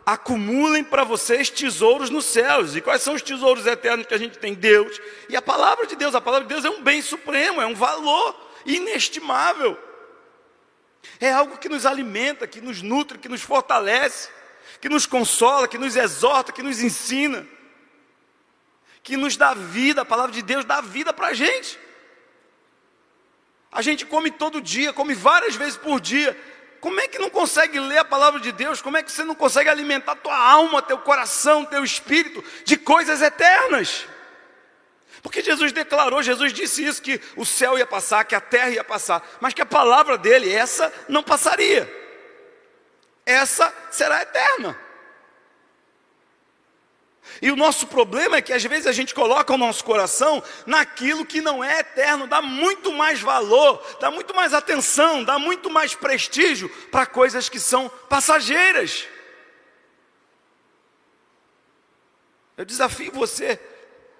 [0.04, 2.76] acumulem para vocês tesouros nos céus.
[2.76, 4.52] E quais são os tesouros eternos que a gente tem?
[4.52, 5.00] Deus
[5.30, 6.14] e a palavra de Deus.
[6.14, 9.78] A palavra de Deus é um bem supremo, é um valor inestimável.
[11.18, 14.28] É algo que nos alimenta, que nos nutre, que nos fortalece,
[14.78, 17.46] que nos consola, que nos exorta, que nos ensina,
[19.02, 20.02] que nos dá vida.
[20.02, 21.78] A palavra de Deus dá vida para a gente.
[23.72, 26.36] A gente come todo dia, come várias vezes por dia,
[26.80, 28.80] como é que não consegue ler a palavra de Deus?
[28.80, 33.20] Como é que você não consegue alimentar tua alma, teu coração, teu espírito de coisas
[33.20, 34.06] eternas?
[35.22, 38.84] Porque Jesus declarou, Jesus disse isso que o céu ia passar, que a terra ia
[38.84, 41.92] passar, mas que a palavra dele, essa não passaria.
[43.26, 44.78] Essa será eterna.
[47.40, 51.24] E o nosso problema é que às vezes a gente coloca o nosso coração naquilo
[51.24, 55.94] que não é eterno, dá muito mais valor, dá muito mais atenção, dá muito mais
[55.94, 59.06] prestígio para coisas que são passageiras.
[62.56, 63.60] Eu desafio você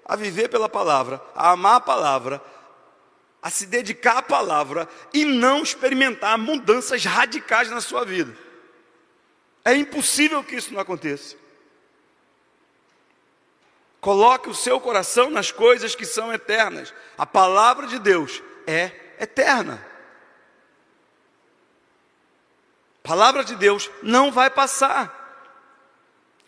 [0.05, 2.41] a viver pela palavra, a amar a palavra,
[3.41, 8.35] a se dedicar à palavra e não experimentar mudanças radicais na sua vida.
[9.63, 11.35] É impossível que isso não aconteça.
[14.01, 16.93] Coloque o seu coração nas coisas que são eternas.
[17.17, 19.85] A palavra de Deus é eterna.
[23.03, 25.17] A palavra de Deus não vai passar.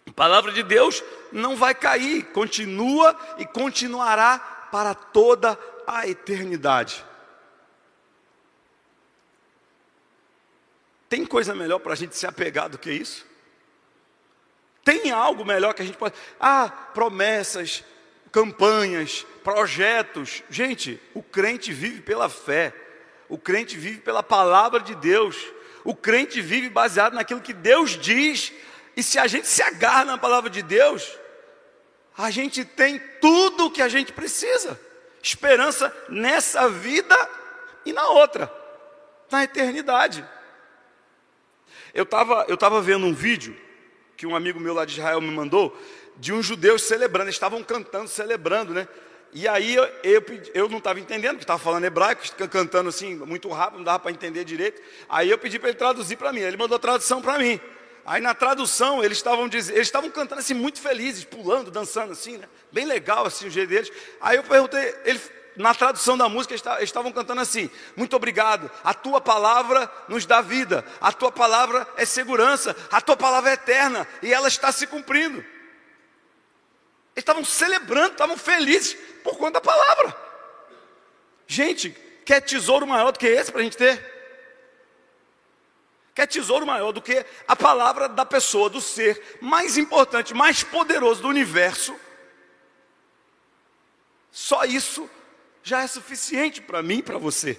[0.08, 4.40] A palavra de Deus não vai cair, continua e continuará
[4.72, 7.06] para toda a eternidade.
[11.10, 13.26] Tem coisa melhor para a gente se apegar do que isso?
[14.84, 16.15] Tem algo melhor que a gente pode.
[16.39, 17.84] Ah, promessas,
[18.32, 20.44] campanhas, projetos.
[20.50, 22.74] Gente, o crente vive pela fé.
[23.30, 25.38] O crente vive pela palavra de Deus.
[25.84, 28.52] O crente vive baseado naquilo que Deus diz.
[28.96, 31.17] E se a gente se agarra na palavra de Deus,
[32.17, 34.80] a gente tem tudo o que a gente precisa.
[35.22, 37.15] Esperança nessa vida
[37.86, 38.52] e na outra,
[39.30, 40.26] na eternidade.
[41.94, 43.56] Eu estava eu tava vendo um vídeo
[44.22, 45.76] que um amigo meu lá de Israel me mandou,
[46.18, 48.88] de uns judeus celebrando, eles estavam cantando, celebrando, né?
[49.34, 53.50] E aí eu, eu, eu não estava entendendo, porque estava falando hebraico, cantando assim, muito
[53.50, 54.80] rápido, não dava para entender direito.
[55.10, 57.60] Aí eu pedi para ele traduzir para mim, ele mandou a tradução para mim.
[58.06, 62.38] Aí na tradução eles estavam dizendo, eles estavam cantando assim muito felizes, pulando, dançando assim,
[62.38, 62.48] né?
[62.72, 63.92] Bem legal assim o jeito deles.
[64.22, 65.20] Aí eu perguntei, ele,
[65.56, 70.42] na tradução da música eles estavam cantando assim: Muito obrigado, a tua palavra nos dá
[70.42, 74.88] vida, a tua palavra é segurança, a tua palavra é eterna e ela está se
[74.88, 75.40] cumprindo.
[75.40, 80.16] Eles estavam celebrando, estavam felizes por conta da palavra.
[81.46, 81.92] Gente,
[82.26, 84.12] quer tesouro maior do que esse para a gente ter?
[86.16, 91.22] Quer tesouro maior do que a palavra da pessoa, do ser mais importante, mais poderoso
[91.22, 91.96] do universo?
[94.32, 95.10] Só isso
[95.63, 97.58] já é suficiente para mim e para você.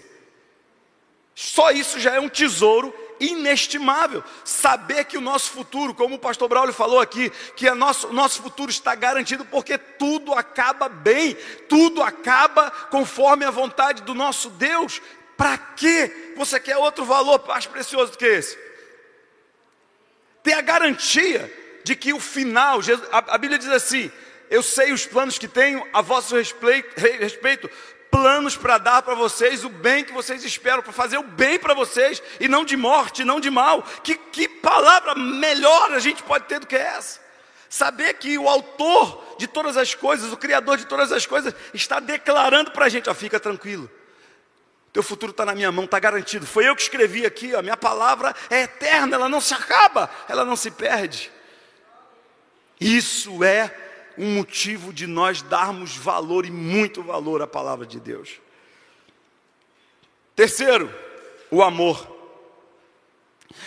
[1.34, 4.22] Só isso já é um tesouro inestimável.
[4.44, 8.42] Saber que o nosso futuro, como o pastor Braulio falou aqui, que o nosso, nosso
[8.42, 11.34] futuro está garantido porque tudo acaba bem,
[11.68, 15.00] tudo acaba conforme a vontade do nosso Deus.
[15.36, 18.58] Para que você quer outro valor mais precioso do que esse?
[20.42, 21.50] Ter a garantia
[21.84, 24.12] de que o final, a Bíblia diz assim:
[24.52, 27.70] eu sei os planos que tenho a vosso respeito, respeito
[28.12, 31.72] planos para dar para vocês o bem que vocês esperam, para fazer o bem para
[31.72, 33.82] vocês e não de morte, não de mal.
[34.04, 37.18] Que, que palavra melhor a gente pode ter do que essa?
[37.70, 41.98] Saber que o autor de todas as coisas, o criador de todas as coisas, está
[41.98, 43.90] declarando para a gente: ó, fica tranquilo.
[44.92, 46.46] Teu futuro está na minha mão, está garantido.
[46.46, 50.44] Foi eu que escrevi aqui, a minha palavra é eterna, ela não se acaba, ela
[50.44, 51.32] não se perde.
[52.78, 53.74] Isso é
[54.18, 58.40] um motivo de nós darmos valor e muito valor à palavra de Deus.
[60.34, 60.92] Terceiro,
[61.50, 62.10] o amor.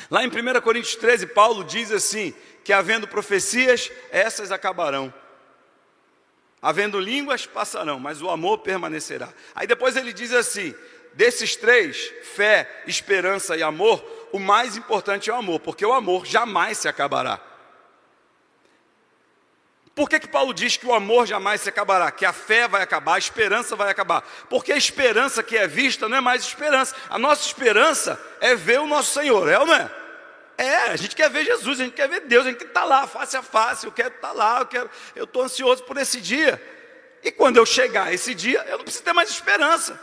[0.10, 2.34] Lá em 1 Coríntios 13, Paulo diz assim:
[2.65, 5.13] que havendo profecias, essas acabarão.
[6.60, 9.31] Havendo línguas, passarão, mas o amor permanecerá.
[9.53, 10.73] Aí depois ele diz assim:
[11.13, 16.25] desses três, fé, esperança e amor, o mais importante é o amor, porque o amor
[16.25, 17.39] jamais se acabará.
[19.95, 22.12] Por que, que Paulo diz que o amor jamais se acabará?
[22.12, 24.21] Que a fé vai acabar, a esperança vai acabar.
[24.49, 26.93] Porque a esperança que é vista não é mais esperança.
[27.10, 29.89] A nossa esperança é ver o nosso Senhor, é ou não é?
[30.58, 33.08] É, a gente quer ver Jesus, a gente quer ver Deus, a gente está lá,
[33.08, 36.19] face a face, eu quero estar tá lá, eu quero, eu estou ansioso por esse
[36.19, 36.62] dia.
[37.23, 39.99] E quando eu chegar esse dia, eu não preciso ter mais esperança.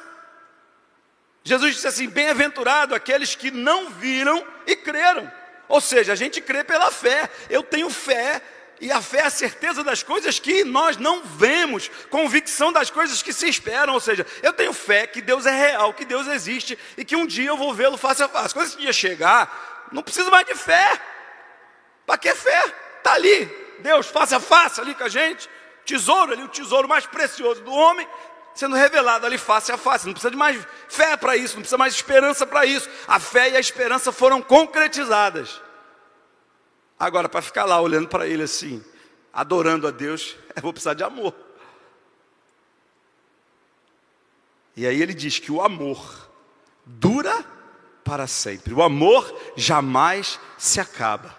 [1.45, 5.31] Jesus disse assim: bem-aventurado aqueles que não viram e creram.
[5.69, 7.29] Ou seja, a gente crê pela fé.
[7.51, 8.43] Eu tenho fé
[8.83, 13.23] e a fé é a certeza das coisas que nós não vemos, convicção das coisas
[13.23, 13.95] que se esperam.
[13.95, 17.25] Ou seja, eu tenho fé que Deus é real, que Deus existe e que um
[17.25, 18.53] dia eu vou vê-lo face a face.
[18.53, 21.01] Quando esse dia chegar, não preciso mais de fé.
[22.05, 22.75] Para que fé?
[22.99, 23.45] Está ali,
[23.79, 25.49] Deus face a face ali com a gente.
[25.87, 28.09] Tesouro ali, o tesouro mais precioso do homem,
[28.53, 30.07] sendo revelado ali face a face.
[30.07, 32.91] Não precisa de mais fé para isso, não precisa mais esperança para isso.
[33.07, 35.62] A fé e a esperança foram concretizadas.
[37.03, 38.81] Agora, para ficar lá olhando para ele assim,
[39.33, 41.35] adorando a Deus, eu vou precisar de amor.
[44.77, 46.31] E aí ele diz que o amor
[46.87, 47.45] dura
[48.05, 48.73] para sempre.
[48.73, 51.37] O amor jamais se acaba.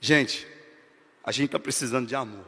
[0.00, 0.44] Gente,
[1.22, 2.44] a gente está precisando de amor.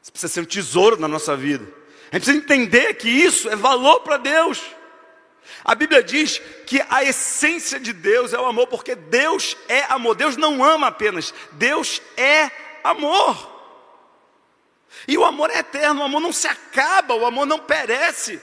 [0.00, 1.64] Isso precisa ser um tesouro na nossa vida.
[2.10, 4.62] A gente precisa entender que isso é valor para Deus.
[5.64, 10.14] A Bíblia diz que a essência de Deus é o amor, porque Deus é amor.
[10.14, 12.50] Deus não ama apenas, Deus é
[12.82, 13.54] amor.
[15.06, 18.40] E o amor é eterno, o amor não se acaba, o amor não perece.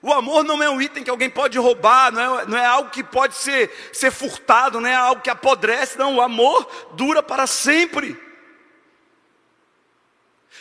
[0.00, 2.90] O amor não é um item que alguém pode roubar, não é, não é algo
[2.90, 6.16] que pode ser, ser furtado, não é algo que apodrece, não.
[6.16, 8.20] O amor dura para sempre.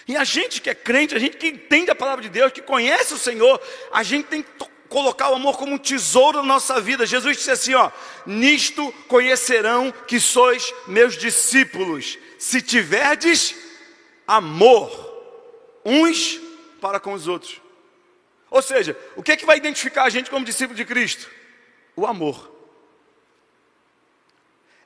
[0.07, 2.61] E a gente que é crente, a gente que entende a palavra de Deus, que
[2.61, 3.59] conhece o Senhor,
[3.91, 4.51] a gente tem que
[4.91, 7.05] colocar o amor como um tesouro na nossa vida.
[7.05, 7.89] Jesus disse assim: ó,
[8.25, 13.55] nisto conhecerão que sois meus discípulos, se tiverdes
[14.27, 14.91] amor
[15.85, 16.39] uns
[16.81, 17.61] para com os outros.
[18.49, 21.29] Ou seja, o que é que vai identificar a gente como discípulo de Cristo?
[21.95, 22.51] O amor.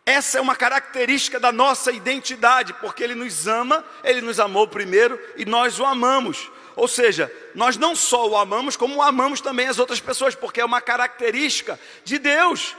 [0.06, 5.20] Essa é uma característica da nossa identidade, porque Ele nos ama, Ele nos amou primeiro
[5.36, 6.51] e nós o amamos.
[6.76, 10.66] Ou seja, nós não só o amamos, como amamos também as outras pessoas, porque é
[10.66, 12.76] uma característica de Deus.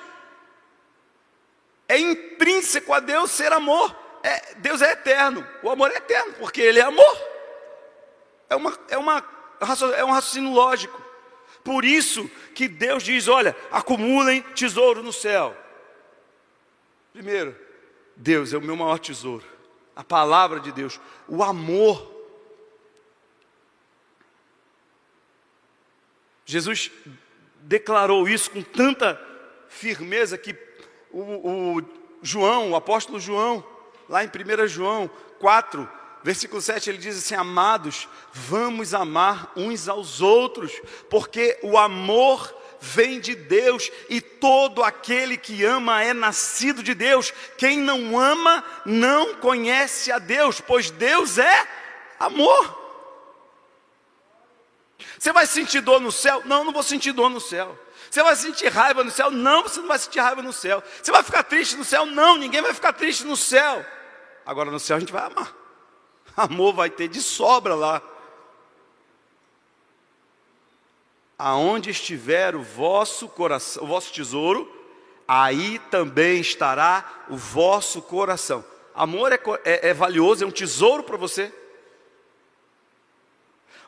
[1.88, 3.96] É intrínseco a Deus ser amor.
[4.22, 7.22] É, Deus é eterno, o amor é eterno, porque Ele é amor.
[8.50, 9.24] É, uma, é, uma,
[9.96, 11.00] é um raciocínio lógico.
[11.62, 15.56] Por isso que Deus diz: olha, acumulem tesouro no céu.
[17.12, 17.56] Primeiro,
[18.14, 19.44] Deus é o meu maior tesouro.
[19.94, 22.15] A palavra de Deus, o amor
[26.46, 26.92] Jesus
[27.62, 29.20] declarou isso com tanta
[29.68, 30.56] firmeza que
[31.10, 31.82] o, o
[32.22, 33.66] João, o apóstolo João,
[34.08, 35.88] lá em 1 João 4,
[36.22, 40.72] versículo 7, ele diz assim: Amados, vamos amar uns aos outros,
[41.10, 47.32] porque o amor vem de Deus e todo aquele que ama é nascido de Deus.
[47.58, 51.66] Quem não ama não conhece a Deus, pois Deus é
[52.20, 52.85] amor.
[55.18, 56.42] Você vai sentir dor no céu?
[56.44, 57.78] Não, não vou sentir dor no céu.
[58.10, 59.30] Você vai sentir raiva no céu?
[59.30, 60.82] Não, você não vai sentir raiva no céu.
[61.02, 62.06] Você vai ficar triste no céu?
[62.06, 63.84] Não, ninguém vai ficar triste no céu.
[64.44, 65.54] Agora no céu a gente vai amar.
[66.36, 68.02] Amor vai ter de sobra lá.
[71.38, 74.72] Aonde estiver o vosso coração, o vosso tesouro,
[75.28, 78.64] aí também estará o vosso coração.
[78.94, 81.52] Amor é, é, é valioso, é um tesouro para você.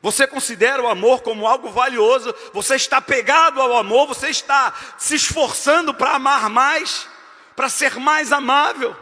[0.00, 5.16] Você considera o amor como algo valioso, você está pegado ao amor, você está se
[5.16, 7.08] esforçando para amar mais,
[7.56, 8.96] para ser mais amável.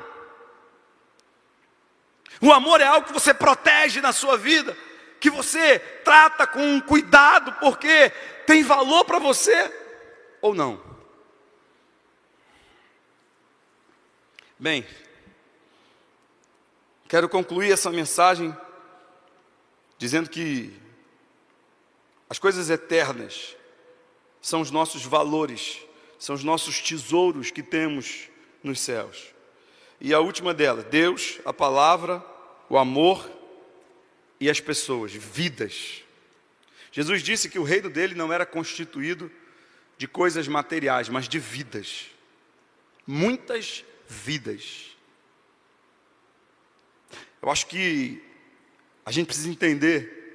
[2.41, 4.77] O amor é algo que você protege na sua vida,
[5.21, 8.11] que você trata com cuidado, porque
[8.47, 9.73] tem valor para você
[10.41, 10.83] ou não?
[14.59, 14.87] Bem,
[17.07, 18.57] quero concluir essa mensagem
[19.99, 20.86] dizendo que
[22.29, 23.57] as coisas eternas
[24.41, 25.81] são os nossos valores,
[26.19, 28.29] são os nossos tesouros que temos
[28.63, 29.35] nos céus.
[30.01, 32.25] E a última delas, Deus, a palavra,
[32.69, 33.31] o amor
[34.41, 36.03] e as pessoas, vidas.
[36.93, 39.31] Jesus disse que o reino dele não era constituído
[39.97, 42.07] de coisas materiais, mas de vidas.
[43.07, 44.97] Muitas vidas.
[47.41, 48.23] Eu acho que
[49.05, 50.26] a gente precisa entender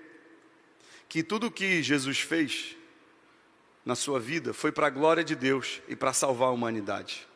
[1.11, 2.77] que tudo o que Jesus fez
[3.83, 7.27] na sua vida foi para a glória de Deus e para salvar a humanidade.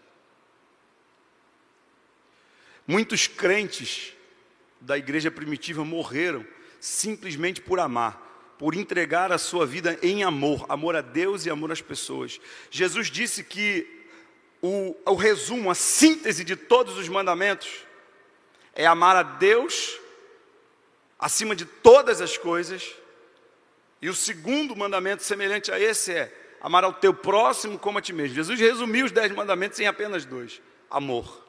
[2.88, 4.14] Muitos crentes
[4.80, 6.46] da igreja primitiva morreram
[6.80, 11.70] simplesmente por amar, por entregar a sua vida em amor, amor a Deus e amor
[11.70, 12.40] às pessoas.
[12.72, 14.06] Jesus disse que
[14.62, 17.84] o, o resumo, a síntese de todos os mandamentos
[18.74, 20.00] é amar a Deus
[21.20, 23.04] acima de todas as coisas
[24.02, 28.14] e o segundo mandamento, semelhante a esse, é amar ao teu próximo como a ti
[28.14, 28.36] mesmo.
[28.36, 31.44] Jesus resumiu os dez mandamentos em apenas dois: amor.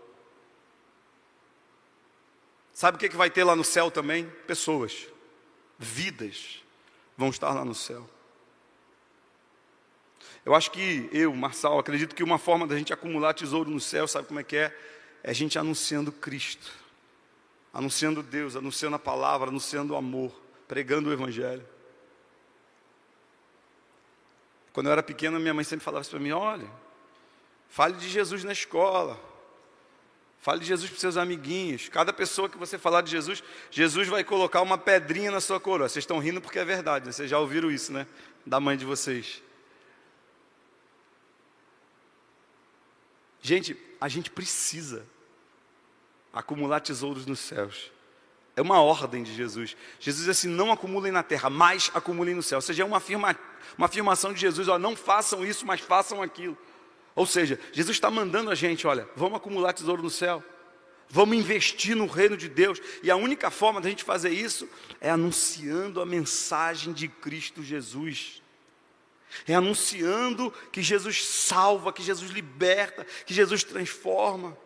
[2.73, 4.31] Sabe o que, que vai ter lá no céu também?
[4.47, 5.09] Pessoas,
[5.79, 6.63] vidas
[7.17, 8.09] vão estar lá no céu.
[10.45, 14.07] Eu acho que eu, Marçal, acredito que uma forma da gente acumular tesouro no céu,
[14.07, 14.79] sabe como é que é?
[15.25, 16.71] É a gente anunciando Cristo,
[17.73, 20.33] anunciando Deus, anunciando a palavra, anunciando o amor,
[20.69, 21.67] pregando o Evangelho.
[24.77, 26.71] Quando eu era pequeno, minha mãe sempre falava assim para mim: olha,
[27.67, 29.19] fale de Jesus na escola.
[30.39, 31.89] Fale de Jesus para seus amiguinhos.
[31.89, 35.89] Cada pessoa que você falar de Jesus, Jesus vai colocar uma pedrinha na sua coroa.
[35.89, 37.13] Vocês estão rindo porque é verdade, né?
[37.13, 38.07] vocês já ouviram isso, né?
[38.45, 39.43] Da mãe de vocês.
[43.41, 45.07] Gente, a gente precisa
[46.35, 47.91] acumular tesouros nos céus.
[48.57, 49.77] É uma ordem de Jesus.
[50.01, 52.57] Jesus diz assim: não acumulem na terra, mas acumulem no céu.
[52.57, 53.39] Ou seja, é uma, afirma,
[53.77, 56.57] uma afirmação de Jesus: ó, não façam isso, mas façam aquilo.
[57.15, 60.43] Ou seja, Jesus está mandando a gente: olha, vamos acumular tesouro no céu.
[61.09, 62.81] Vamos investir no reino de Deus.
[63.03, 64.67] E a única forma da gente fazer isso
[65.03, 68.43] é anunciando a mensagem de Cristo Jesus.
[69.47, 74.57] É anunciando que Jesus salva, que Jesus liberta, que Jesus transforma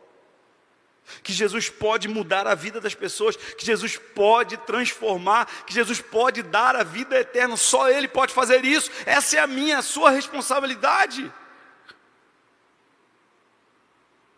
[1.23, 6.43] que Jesus pode mudar a vida das pessoas, que Jesus pode transformar, que Jesus pode
[6.43, 10.11] dar a vida eterna, só Ele pode fazer isso, essa é a minha, a sua
[10.11, 11.33] responsabilidade.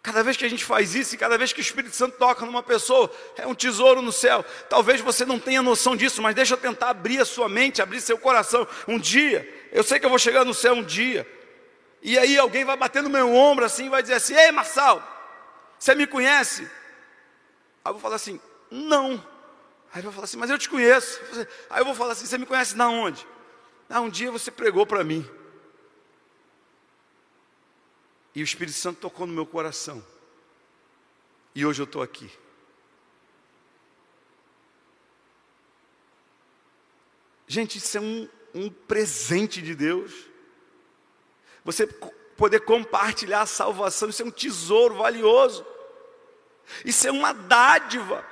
[0.03, 2.45] Cada vez que a gente faz isso e cada vez que o Espírito Santo toca
[2.45, 4.45] numa pessoa, é um tesouro no céu.
[4.69, 8.01] Talvez você não tenha noção disso, mas deixa eu tentar abrir a sua mente, abrir
[8.01, 8.67] seu coração.
[8.89, 11.25] Um dia, eu sei que eu vou chegar no céu um dia,
[12.03, 15.01] e aí alguém vai bater no meu ombro assim e vai dizer assim: Ei, Marçal,
[15.83, 16.63] você me conhece?
[17.85, 19.15] Aí eu vou falar assim: Não.
[19.91, 21.21] Aí ele vai falar assim: Mas eu te conheço.
[21.69, 23.27] Aí eu vou falar assim: Você me conhece na onde?
[23.91, 25.29] Ah, um dia você pregou para mim.
[28.33, 30.07] E o Espírito Santo tocou no meu coração.
[31.53, 32.31] E hoje eu estou aqui.
[37.49, 40.29] Gente, isso é um, um presente de Deus.
[41.65, 41.89] Você
[42.37, 45.72] poder compartilhar a salvação, isso é um tesouro valioso.
[46.85, 48.25] Isso é uma dádiva.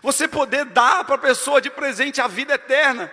[0.00, 3.10] Você poder dar para a pessoa de presente a vida eterna.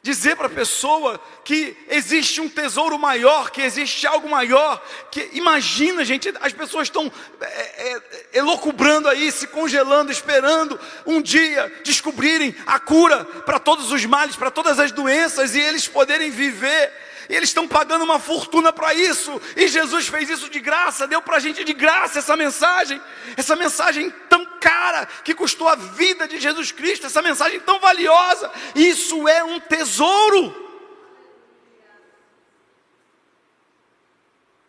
[0.00, 6.04] dizer para a pessoa que existe um tesouro maior, que existe algo maior, que imagina,
[6.04, 8.02] gente, as pessoas estão é, é,
[8.34, 14.50] elocubrando aí, se congelando, esperando um dia descobrirem a cura para todos os males, para
[14.50, 17.07] todas as doenças e eles poderem viver.
[17.28, 21.20] E eles estão pagando uma fortuna para isso, e Jesus fez isso de graça, deu
[21.20, 23.00] para a gente de graça essa mensagem,
[23.36, 28.50] essa mensagem tão cara, que custou a vida de Jesus Cristo, essa mensagem tão valiosa.
[28.74, 30.66] Isso é um tesouro.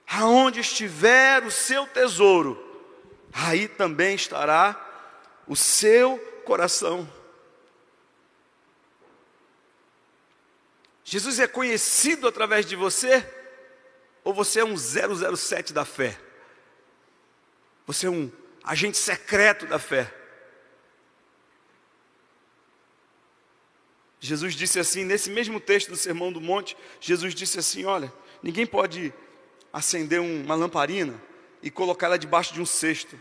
[0.05, 2.61] Aonde estiver o seu tesouro,
[3.31, 4.75] aí também estará
[5.47, 7.18] o seu coração.
[11.09, 13.27] Jesus é conhecido através de você?
[14.23, 16.15] Ou você é um 007 da fé?
[17.87, 18.31] Você é um
[18.63, 20.13] agente secreto da fé?
[24.19, 28.67] Jesus disse assim, nesse mesmo texto do Sermão do Monte, Jesus disse assim: Olha, ninguém
[28.67, 29.11] pode
[29.73, 31.19] acender uma lamparina
[31.63, 33.19] e colocar ela debaixo de um cesto.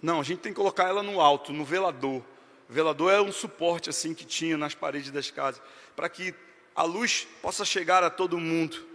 [0.00, 2.24] Não, a gente tem que colocar ela no alto, no velador.
[2.66, 5.60] O velador é um suporte assim que tinha nas paredes das casas,
[5.94, 6.34] para que
[6.76, 8.86] a luz possa chegar a todo mundo.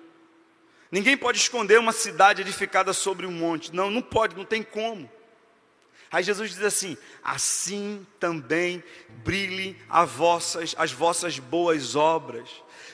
[0.92, 3.74] Ninguém pode esconder uma cidade edificada sobre um monte.
[3.74, 5.10] Não, não pode, não tem como.
[6.12, 8.84] Aí Jesus diz assim: assim também
[9.24, 12.50] brilhem as vossas, as vossas boas obras,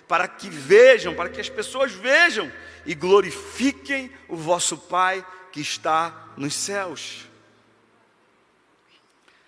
[0.07, 2.51] para que vejam, para que as pessoas vejam
[2.85, 7.27] e glorifiquem o vosso Pai que está nos céus.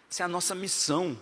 [0.10, 1.18] Essa é a nossa missão,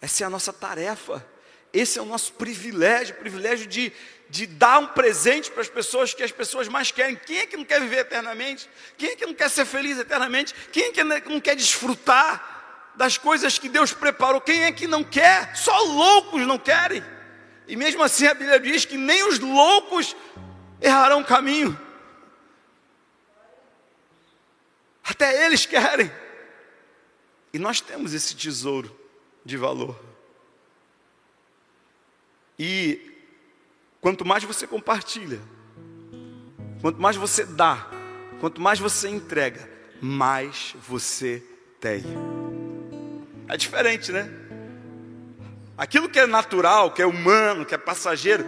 [0.00, 1.33] essa é a nossa tarefa,
[1.74, 3.92] esse é o nosso privilégio, o privilégio de,
[4.30, 7.16] de dar um presente para as pessoas que as pessoas mais querem.
[7.16, 8.70] Quem é que não quer viver eternamente?
[8.96, 10.54] Quem é que não quer ser feliz eternamente?
[10.70, 14.40] Quem é que não quer desfrutar das coisas que Deus preparou?
[14.40, 15.56] Quem é que não quer?
[15.56, 17.02] Só loucos não querem.
[17.66, 20.14] E mesmo assim a Bíblia diz que nem os loucos
[20.80, 21.76] errarão o caminho.
[25.02, 26.10] Até eles querem.
[27.52, 28.96] E nós temos esse tesouro
[29.44, 30.13] de valor.
[32.58, 33.12] E
[34.00, 35.40] quanto mais você compartilha,
[36.80, 37.86] quanto mais você dá,
[38.40, 39.68] quanto mais você entrega,
[40.00, 41.42] mais você
[41.80, 42.04] tem.
[43.48, 44.30] É diferente, né?
[45.76, 48.44] Aquilo que é natural, que é humano, que é passageiro,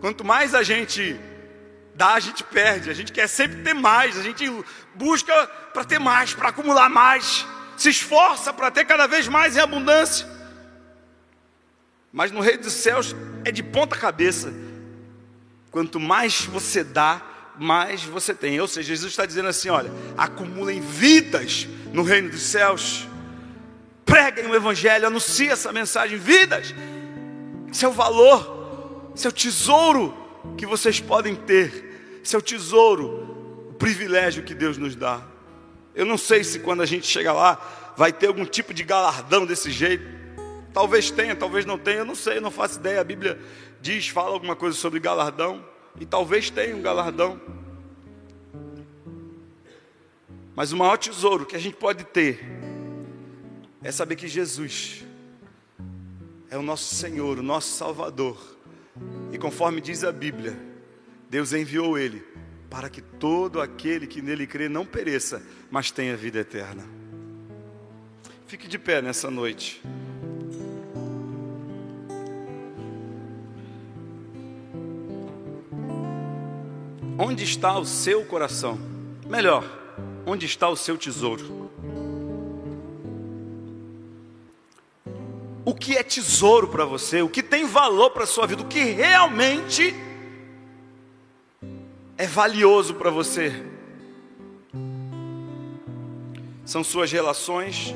[0.00, 1.18] quanto mais a gente
[1.94, 2.90] dá, a gente perde.
[2.90, 4.44] A gente quer sempre ter mais, a gente
[4.94, 7.46] busca para ter mais, para acumular mais
[7.76, 10.26] se esforça para ter cada vez mais em abundância.
[12.14, 14.54] Mas no reino dos céus é de ponta cabeça.
[15.72, 17.20] Quanto mais você dá,
[17.58, 18.60] mais você tem.
[18.60, 23.08] Ou seja, Jesus está dizendo assim: olha, acumulem vidas no reino dos céus.
[24.06, 26.72] Preguem o Evangelho, anuncie essa mensagem, vidas.
[27.72, 30.16] Seu valor, seu tesouro
[30.56, 35.20] que vocês podem ter, seu tesouro, o privilégio que Deus nos dá.
[35.96, 39.44] Eu não sei se quando a gente chega lá vai ter algum tipo de galardão
[39.44, 40.13] desse jeito.
[40.74, 43.00] Talvez tenha, talvez não tenha, eu não sei, não faço ideia.
[43.00, 43.40] A Bíblia
[43.80, 45.64] diz, fala alguma coisa sobre galardão,
[46.00, 47.40] e talvez tenha um galardão.
[50.56, 52.40] Mas o maior tesouro que a gente pode ter
[53.84, 55.04] é saber que Jesus
[56.50, 58.36] é o nosso Senhor, o nosso Salvador.
[59.32, 60.58] E conforme diz a Bíblia,
[61.30, 62.24] Deus enviou Ele
[62.68, 66.84] para que todo aquele que nele crê não pereça, mas tenha vida eterna.
[68.48, 69.80] Fique de pé nessa noite.
[77.18, 78.78] Onde está o seu coração?
[79.26, 79.64] Melhor,
[80.26, 81.70] onde está o seu tesouro?
[85.64, 87.22] O que é tesouro para você?
[87.22, 88.62] O que tem valor para a sua vida?
[88.62, 89.94] O que realmente
[92.18, 93.64] é valioso para você?
[96.64, 97.94] São suas relações?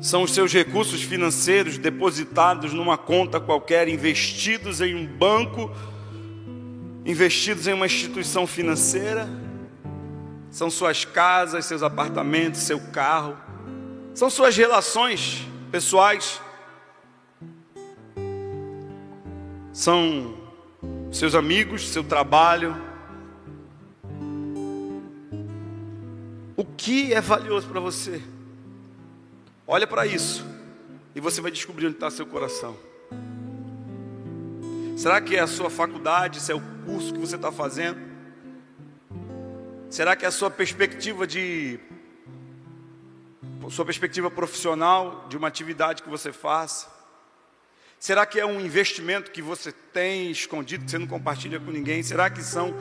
[0.00, 5.70] São os seus recursos financeiros depositados numa conta qualquer, investidos em um banco,
[7.04, 9.28] investidos em uma instituição financeira?
[10.50, 13.36] São suas casas, seus apartamentos, seu carro?
[14.14, 16.40] São suas relações pessoais?
[19.70, 20.34] São
[21.12, 22.74] seus amigos, seu trabalho.
[26.56, 28.22] O que é valioso para você?
[29.72, 30.44] Olha para isso
[31.14, 32.76] e você vai descobrir onde está seu coração.
[34.96, 38.00] Será que é a sua faculdade, se é o curso que você está fazendo?
[39.88, 41.78] Será que é a sua perspectiva de
[43.70, 46.88] sua perspectiva profissional de uma atividade que você faça?
[47.96, 52.02] Será que é um investimento que você tem escondido, que você não compartilha com ninguém?
[52.02, 52.74] Será que são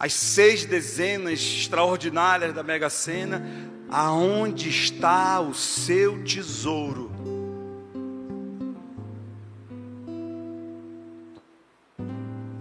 [0.00, 3.40] as seis dezenas extraordinárias da Mega Sena?
[3.88, 7.10] Aonde está o seu tesouro?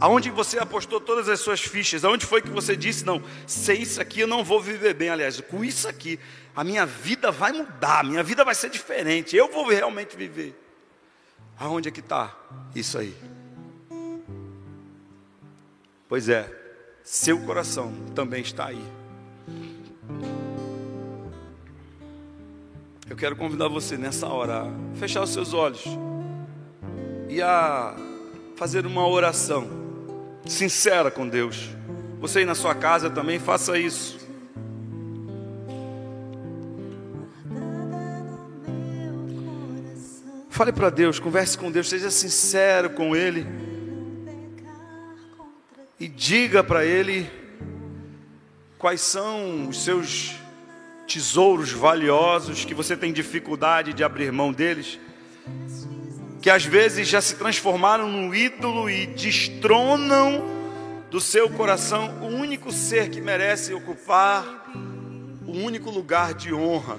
[0.04, 2.04] Aonde você apostou todas as suas fichas?
[2.04, 5.08] Aonde foi que você disse, não, sem isso aqui eu não vou viver bem?
[5.08, 6.20] Aliás, com isso aqui,
[6.54, 10.62] a minha vida vai mudar, a minha vida vai ser diferente, eu vou realmente viver.
[11.58, 12.36] Aonde é que está
[12.76, 13.16] isso aí?
[16.10, 16.52] Pois é,
[17.02, 19.03] seu coração também está aí.
[23.14, 25.84] Eu quero convidar você nessa hora a fechar os seus olhos
[27.30, 27.96] e a
[28.56, 29.70] fazer uma oração
[30.48, 31.70] sincera com Deus.
[32.20, 34.18] Você aí na sua casa também faça isso.
[40.50, 43.46] Fale para Deus, converse com Deus, seja sincero com Ele.
[46.00, 47.30] E diga para Ele
[48.80, 50.42] quais são os seus
[51.08, 55.00] tesouros valiosos que você tem dificuldade de abrir mão deles
[56.44, 60.44] que às vezes já se transformaram no ídolo e destronam
[61.10, 64.44] do seu coração o único ser que merece ocupar
[65.48, 66.98] o único lugar de honra.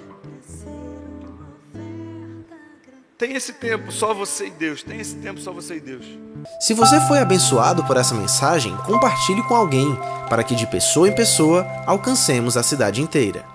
[3.18, 4.82] Tem esse tempo só você e Deus.
[4.82, 6.06] Tem esse tempo só você e Deus.
[6.58, 9.94] Se você foi abençoado por essa mensagem, compartilhe com alguém,
[10.30, 13.53] para que de pessoa em pessoa alcancemos a cidade inteira.